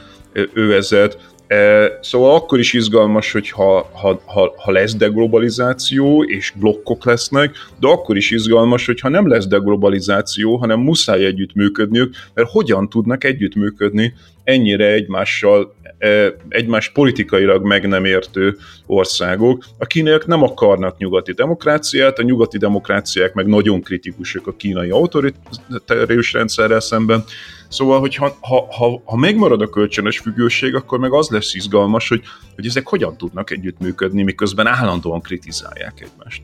övezet, 0.54 1.18
Szóval 2.02 2.36
akkor 2.36 2.60
is 2.60 2.74
izgalmas, 2.74 3.32
hogy 3.32 3.50
ha, 3.50 3.90
ha, 3.94 4.22
ha, 4.26 4.54
ha 4.58 4.72
lesz 4.72 4.96
deglobalizáció, 4.96 6.24
és 6.24 6.54
blokkok 6.56 7.06
lesznek, 7.06 7.56
de 7.80 7.88
akkor 7.88 8.18
is 8.18 8.32
izgalmas, 8.32 8.86
hogy 8.86 9.00
ha 9.00 9.10
nem 9.10 9.28
lesz 9.28 9.48
deglobalizáció, 9.48 10.56
hanem 10.56 10.80
muszáj 10.80 11.26
együttműködniük, 11.26 12.14
mert 12.34 12.50
hogyan 12.50 12.90
tudnak 12.90 13.24
együttműködni 13.24 14.14
ennyire 14.44 14.86
egymással, 14.86 15.76
egymás 16.50 16.90
politikailag 16.90 17.66
meg 17.66 17.88
nem 17.88 18.06
értő 18.06 18.58
országok. 18.86 19.66
A 19.78 19.86
kínaiak 19.86 20.26
nem 20.26 20.44
akarnak 20.44 20.98
nyugati 20.98 21.32
demokráciát, 21.32 22.20
a 22.20 22.24
nyugati 22.24 22.58
demokráciák 22.58 23.34
meg 23.34 23.46
nagyon 23.46 23.82
kritikusak 23.82 24.48
a 24.48 24.56
kínai 24.58 24.90
autoritárius 24.90 26.34
rendszerrel 26.34 26.80
szemben, 26.80 27.24
Szóval, 27.70 28.00
hogy 28.00 28.16
ha, 28.16 28.38
ha, 28.42 28.68
ha, 28.72 29.02
ha 29.06 29.16
megmarad 29.16 29.62
a 29.62 29.70
kölcsönös 29.70 30.20
függőség, 30.20 30.76
akkor 30.76 31.00
meg 31.00 31.14
az 31.14 31.30
lesz 31.30 31.54
izgalmas, 31.54 32.10
hogy, 32.10 32.22
hogy 32.56 32.66
ezek 32.66 32.88
hogyan 32.88 33.18
tudnak 33.18 33.52
együttműködni, 33.52 34.24
miközben 34.24 34.68
állandóan 34.68 35.22
kritizálják 35.22 36.02
egymást. 36.02 36.42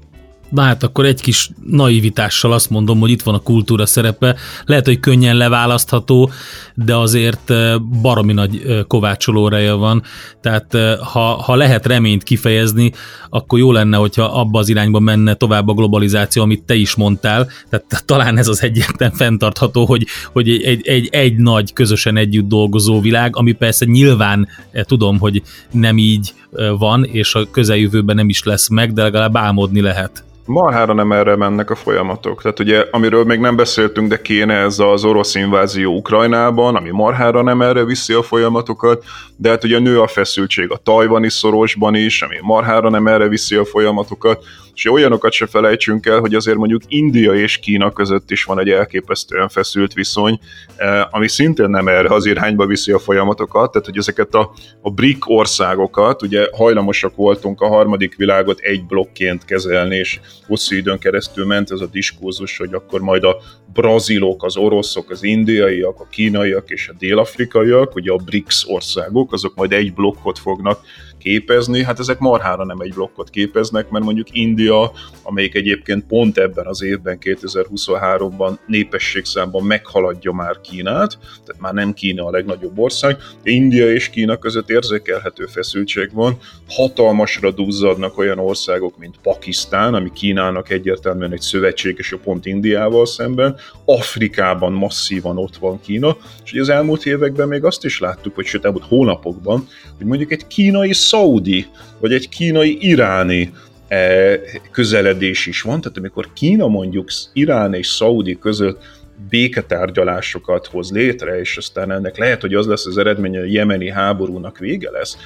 Na 0.55 0.61
hát 0.61 0.83
akkor 0.83 1.05
egy 1.05 1.21
kis 1.21 1.49
naivitással 1.65 2.53
azt 2.53 2.69
mondom, 2.69 2.99
hogy 2.99 3.09
itt 3.09 3.21
van 3.21 3.35
a 3.35 3.39
kultúra 3.39 3.85
szerepe. 3.85 4.35
Lehet, 4.65 4.85
hogy 4.85 4.99
könnyen 4.99 5.35
leválasztható, 5.35 6.31
de 6.73 6.95
azért 6.95 7.53
baromi 8.01 8.33
nagy 8.33 8.85
kovácsolóreje 8.87 9.73
van. 9.73 10.03
Tehát 10.41 10.73
eh, 10.73 10.97
ha, 10.97 11.19
ha 11.19 11.55
lehet 11.55 11.85
reményt 11.85 12.23
kifejezni, 12.23 12.91
akkor 13.29 13.59
jó 13.59 13.71
lenne, 13.71 13.97
hogyha 13.97 14.23
abba 14.23 14.59
az 14.59 14.69
irányba 14.69 14.99
menne 14.99 15.33
tovább 15.33 15.67
a 15.67 15.73
globalizáció, 15.73 16.41
amit 16.41 16.63
te 16.63 16.75
is 16.75 16.95
mondtál. 16.95 17.49
Tehát 17.69 18.03
talán 18.05 18.37
ez 18.37 18.47
az 18.47 18.63
egyetlen 18.63 19.11
fenntartható, 19.11 19.85
hogy, 19.85 20.05
hogy 20.33 20.49
egy, 20.49 20.87
egy, 20.87 21.07
egy 21.11 21.35
nagy, 21.35 21.73
közösen 21.73 22.17
együtt 22.17 22.47
dolgozó 22.47 23.01
világ, 23.01 23.35
ami 23.35 23.51
persze 23.51 23.85
nyilván 23.85 24.47
tudom, 24.85 25.19
hogy 25.19 25.41
nem 25.71 25.97
így 25.97 26.33
van, 26.77 27.03
és 27.03 27.35
a 27.35 27.49
közeljövőben 27.51 28.15
nem 28.15 28.29
is 28.29 28.43
lesz 28.43 28.69
meg, 28.69 28.93
de 28.93 29.01
legalább 29.01 29.37
álmodni 29.37 29.81
lehet. 29.81 30.23
Marhára 30.45 30.93
nem 30.93 31.11
erre 31.11 31.35
mennek 31.35 31.69
a 31.69 31.75
folyamatok. 31.75 32.41
Tehát 32.41 32.59
ugye, 32.59 32.85
amiről 32.91 33.23
még 33.23 33.39
nem 33.39 33.55
beszéltünk, 33.55 34.09
de 34.09 34.21
kéne 34.21 34.53
ez 34.53 34.79
az 34.79 35.03
orosz 35.03 35.35
invázió 35.35 35.95
Ukrajnában, 35.95 36.75
ami 36.75 36.89
marhára 36.91 37.41
nem 37.41 37.61
erre 37.61 37.83
viszi 37.83 38.13
a 38.13 38.21
folyamatokat, 38.21 39.03
de 39.35 39.49
hát 39.49 39.63
ugye 39.63 39.79
nő 39.79 40.01
a 40.01 40.07
feszültség 40.07 40.71
a 40.71 40.77
tajvani 40.77 41.29
szorosban 41.29 41.95
is, 41.95 42.21
ami 42.21 42.35
marhára 42.41 42.89
nem 42.89 43.07
erre 43.07 43.27
viszi 43.27 43.55
a 43.55 43.65
folyamatokat, 43.65 44.43
és 44.75 44.91
olyanokat 44.91 45.31
se 45.31 45.45
felejtsünk 45.45 46.05
el, 46.05 46.19
hogy 46.19 46.33
azért 46.35 46.57
mondjuk 46.57 46.81
India 46.87 47.33
és 47.33 47.57
Kína 47.57 47.91
között 47.91 48.31
is 48.31 48.43
van 48.43 48.59
egy 48.59 48.69
elképesztően 48.69 49.49
feszült 49.49 49.93
viszony, 49.93 50.39
eh, 50.75 51.13
ami 51.13 51.27
szintén 51.27 51.69
nem 51.69 51.87
erre 51.87 52.13
az 52.13 52.25
irányba 52.25 52.65
viszi 52.65 52.91
a 52.91 52.99
folyamatokat, 52.99 53.71
tehát 53.71 53.87
hogy 53.87 53.97
ezeket 53.97 54.33
a, 54.33 54.51
a 54.81 54.91
BRIC 54.91 55.29
országokat, 55.29 56.21
ugye 56.21 56.47
hajlamosak 56.51 57.15
voltunk 57.15 57.61
a 57.61 57.67
harmadik 57.67 58.15
világot 58.15 58.59
egy 58.59 58.85
blokként 58.85 59.45
kezelni, 59.45 59.95
és 59.95 60.19
hosszú 60.47 60.75
időn 60.75 60.99
keresztül 60.99 61.45
ment 61.45 61.71
ez 61.71 61.79
a 61.79 61.87
diskurzus, 61.91 62.57
hogy 62.57 62.73
akkor 62.73 63.01
majd 63.01 63.23
a 63.23 63.37
brazilok, 63.73 64.43
az 64.43 64.57
oroszok, 64.57 65.09
az 65.09 65.23
indiaiak, 65.23 65.99
a 65.99 66.07
kínaiak 66.09 66.69
és 66.69 66.87
a 66.87 66.93
dél-afrikaiak, 66.97 67.95
ugye 67.95 68.11
a 68.11 68.15
BRICS 68.25 68.65
országok, 68.67 69.33
azok 69.33 69.55
majd 69.55 69.71
egy 69.71 69.93
blokkot 69.93 70.39
fognak 70.39 70.79
képezni, 71.25 71.83
hát 71.83 71.99
ezek 71.99 72.19
marhára 72.19 72.65
nem 72.65 72.79
egy 72.79 72.93
blokkot 72.93 73.29
képeznek, 73.29 73.89
mert 73.89 74.03
mondjuk 74.03 74.27
India, 74.31 74.91
amelyik 75.23 75.55
egyébként 75.55 76.05
pont 76.05 76.37
ebben 76.37 76.65
az 76.65 76.83
évben, 76.83 77.17
2023-ban 77.21 78.57
népességszámban 78.67 79.63
meghaladja 79.63 80.31
már 80.31 80.61
Kínát, 80.61 81.17
tehát 81.45 81.61
már 81.61 81.73
nem 81.73 81.93
Kína 81.93 82.25
a 82.25 82.31
legnagyobb 82.31 82.79
ország, 82.79 83.17
de 83.43 83.51
India 83.51 83.91
és 83.91 84.09
Kína 84.09 84.37
között 84.37 84.69
érzékelhető 84.69 85.45
feszültség 85.45 86.09
van, 86.13 86.37
hatalmasra 86.67 87.51
duzzadnak 87.51 88.17
olyan 88.17 88.39
országok, 88.39 88.97
mint 88.97 89.15
Pakisztán, 89.21 89.93
ami 89.93 90.11
Kínának 90.13 90.69
egyértelműen 90.69 91.31
egy 91.31 91.41
szövetséges 91.41 92.11
a 92.11 92.17
pont 92.17 92.45
Indiával 92.45 93.05
szemben, 93.05 93.55
Afrikában 93.85 94.73
masszívan 94.73 95.37
ott 95.37 95.55
van 95.55 95.81
Kína, 95.81 96.17
és 96.43 96.53
az 96.59 96.69
elmúlt 96.69 97.05
években 97.05 97.47
még 97.47 97.63
azt 97.63 97.85
is 97.85 97.99
láttuk, 97.99 98.35
hogy 98.35 98.45
sőt 98.45 98.65
elmúlt 98.65 98.85
hónapokban, 98.87 99.67
hogy 99.97 100.05
mondjuk 100.05 100.31
egy 100.31 100.47
kínai 100.47 100.93
szaudi, 101.15 101.65
vagy 101.99 102.13
egy 102.13 102.29
kínai 102.29 102.77
iráni 102.79 103.53
e, 103.87 104.39
közeledés 104.71 105.45
is 105.45 105.61
van, 105.61 105.81
tehát 105.81 105.97
amikor 105.97 106.27
Kína 106.33 106.67
mondjuk 106.67 107.09
Irán 107.33 107.73
és 107.73 107.87
Szaudi 107.87 108.39
között 108.39 108.83
béketárgyalásokat 109.29 110.67
hoz 110.67 110.91
létre, 110.91 111.39
és 111.39 111.57
aztán 111.57 111.91
ennek 111.91 112.17
lehet, 112.17 112.41
hogy 112.41 112.53
az 112.53 112.65
lesz 112.65 112.85
az 112.85 112.97
eredménye, 112.97 113.39
hogy 113.39 113.47
a 113.47 113.51
jemeni 113.51 113.89
háborúnak 113.89 114.57
vége 114.57 114.91
lesz, 114.91 115.17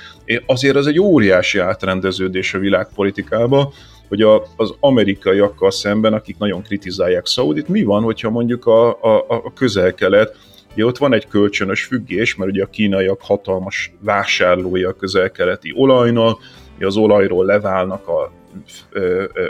azért 0.45 0.75
az 0.75 0.87
egy 0.87 0.99
óriási 0.99 1.59
átrendeződés 1.59 2.53
a 2.53 2.59
világpolitikában, 2.59 3.73
hogy 4.07 4.21
a, 4.21 4.43
az 4.55 4.73
amerikaiakkal 4.79 5.71
szemben, 5.71 6.13
akik 6.13 6.37
nagyon 6.37 6.61
kritizálják 6.61 7.25
Szaudit, 7.25 7.67
mi 7.67 7.83
van, 7.83 8.03
hogyha 8.03 8.29
mondjuk 8.29 8.65
a, 8.65 8.89
a, 8.89 9.25
a 9.27 9.53
közel-kelet 9.53 10.35
Ugye 10.73 10.85
ott 10.85 10.97
van 10.97 11.13
egy 11.13 11.27
kölcsönös 11.27 11.83
függés, 11.83 12.35
mert 12.35 12.51
ugye 12.51 12.63
a 12.63 12.69
kínaiak 12.69 13.21
hatalmas 13.21 13.93
vásárlója 13.99 14.89
a 14.89 14.93
közel-keleti 14.93 15.73
olajnak, 15.75 16.39
az 16.79 16.97
olajról 16.97 17.45
leválnak 17.45 18.07
a 18.07 18.31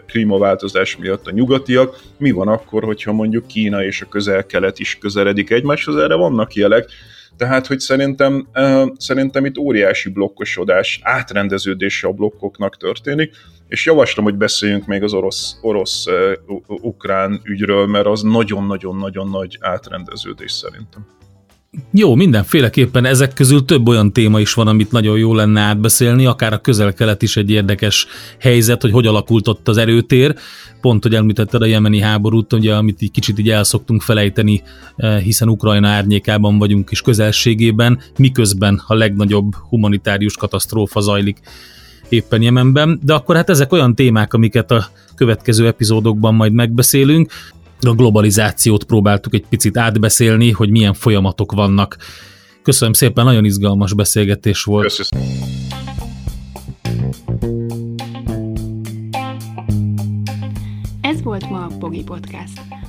klímaváltozás 0.08 0.98
miatt 0.98 1.28
a 1.28 1.32
nyugatiak. 1.32 2.00
Mi 2.18 2.32
van 2.32 2.48
akkor, 2.48 2.84
hogyha 2.84 3.12
mondjuk 3.12 3.48
Kína 3.48 3.84
és 3.84 4.02
a 4.02 4.06
közel-kelet 4.10 4.80
is 4.80 4.98
közeledik 4.98 5.50
egymáshoz? 5.50 5.96
Erre 5.96 6.16
vannak 6.16 6.54
jelek. 6.54 6.90
Tehát, 7.38 7.68
hogy 7.68 7.80
szerintem, 7.80 8.48
szerintem 8.98 9.46
itt 9.46 9.58
óriási 9.58 10.10
blokkosodás, 10.10 11.00
átrendeződése 11.04 12.08
a 12.08 12.12
blokkoknak 12.12 12.78
történik, 12.78 13.36
és 13.70 13.86
javaslom, 13.86 14.26
hogy 14.26 14.36
beszéljünk 14.36 14.86
még 14.86 15.04
az 15.04 15.14
orosz-ukrán 15.62 17.42
ügyről, 17.44 17.88
mert 17.88 18.06
az 18.06 18.22
nagyon-nagyon-nagyon 18.22 19.30
nagy 19.30 19.58
átrendeződés 19.62 20.52
szerintem. 20.52 21.06
Jó, 21.92 22.16
mindenféleképpen 22.16 23.06
ezek 23.06 23.34
közül 23.34 23.66
több 23.66 23.88
olyan 23.88 24.14
téma 24.14 24.40
is 24.40 24.54
van, 24.54 24.68
amit 24.68 24.92
nagyon 24.92 25.18
jó 25.18 25.34
lenne 25.34 25.62
átbeszélni, 25.62 26.26
akár 26.26 26.54
a 26.54 26.62
közel-kelet 26.62 27.22
is 27.22 27.38
egy 27.38 27.50
érdekes 27.50 28.08
helyzet, 28.40 28.82
hogy 28.82 28.92
hogy 28.92 29.08
alakult 29.08 29.48
ott 29.48 29.68
az 29.68 29.78
erőtér. 29.78 30.36
Pont, 30.82 31.04
hogy 31.04 31.16
említetted 31.16 31.62
a 31.62 31.66
jemeni 31.66 32.00
háborút, 32.00 32.54
ugye, 32.54 32.76
amit 32.76 33.02
így 33.02 33.12
kicsit 33.12 33.40
így 33.40 33.50
el 33.50 33.64
szoktunk 33.64 34.02
felejteni, 34.02 34.64
eh, 34.96 35.22
hiszen 35.22 35.50
Ukrajna 35.50 35.88
árnyékában 35.88 36.58
vagyunk 36.58 36.90
és 36.92 37.02
közelségében, 37.02 38.00
miközben 38.18 38.84
a 38.88 38.94
legnagyobb 38.94 39.54
humanitárius 39.70 40.38
katasztrófa 40.38 41.00
zajlik 41.00 41.40
éppen 42.10 42.42
Jemenben, 42.42 43.00
de 43.04 43.14
akkor 43.14 43.36
hát 43.36 43.50
ezek 43.50 43.72
olyan 43.72 43.96
témák, 43.96 44.34
amiket 44.34 44.72
a 44.72 44.88
következő 45.16 45.68
epizódokban 45.68 46.36
majd 46.36 46.54
megbeszélünk 46.54 47.32
a 47.82 47.94
globalizációt 47.94 48.84
próbáltuk 48.84 49.34
egy 49.34 49.46
picit 49.50 49.78
átbeszélni, 49.78 50.52
hogy 50.52 50.70
milyen 50.70 50.94
folyamatok 50.94 51.52
vannak. 51.52 51.98
Köszönöm 52.62 52.94
szépen, 52.94 53.26
nagyon 53.26 53.46
izgalmas 53.46 53.94
beszélgetés 53.94 54.64
volt. 54.64 54.96
Köszönöm. 54.96 55.26
Ez 61.02 61.22
volt 61.24 61.50
ma 61.50 61.64
a 61.64 61.72
Pogi 61.80 62.04
Podcast. 62.04 62.79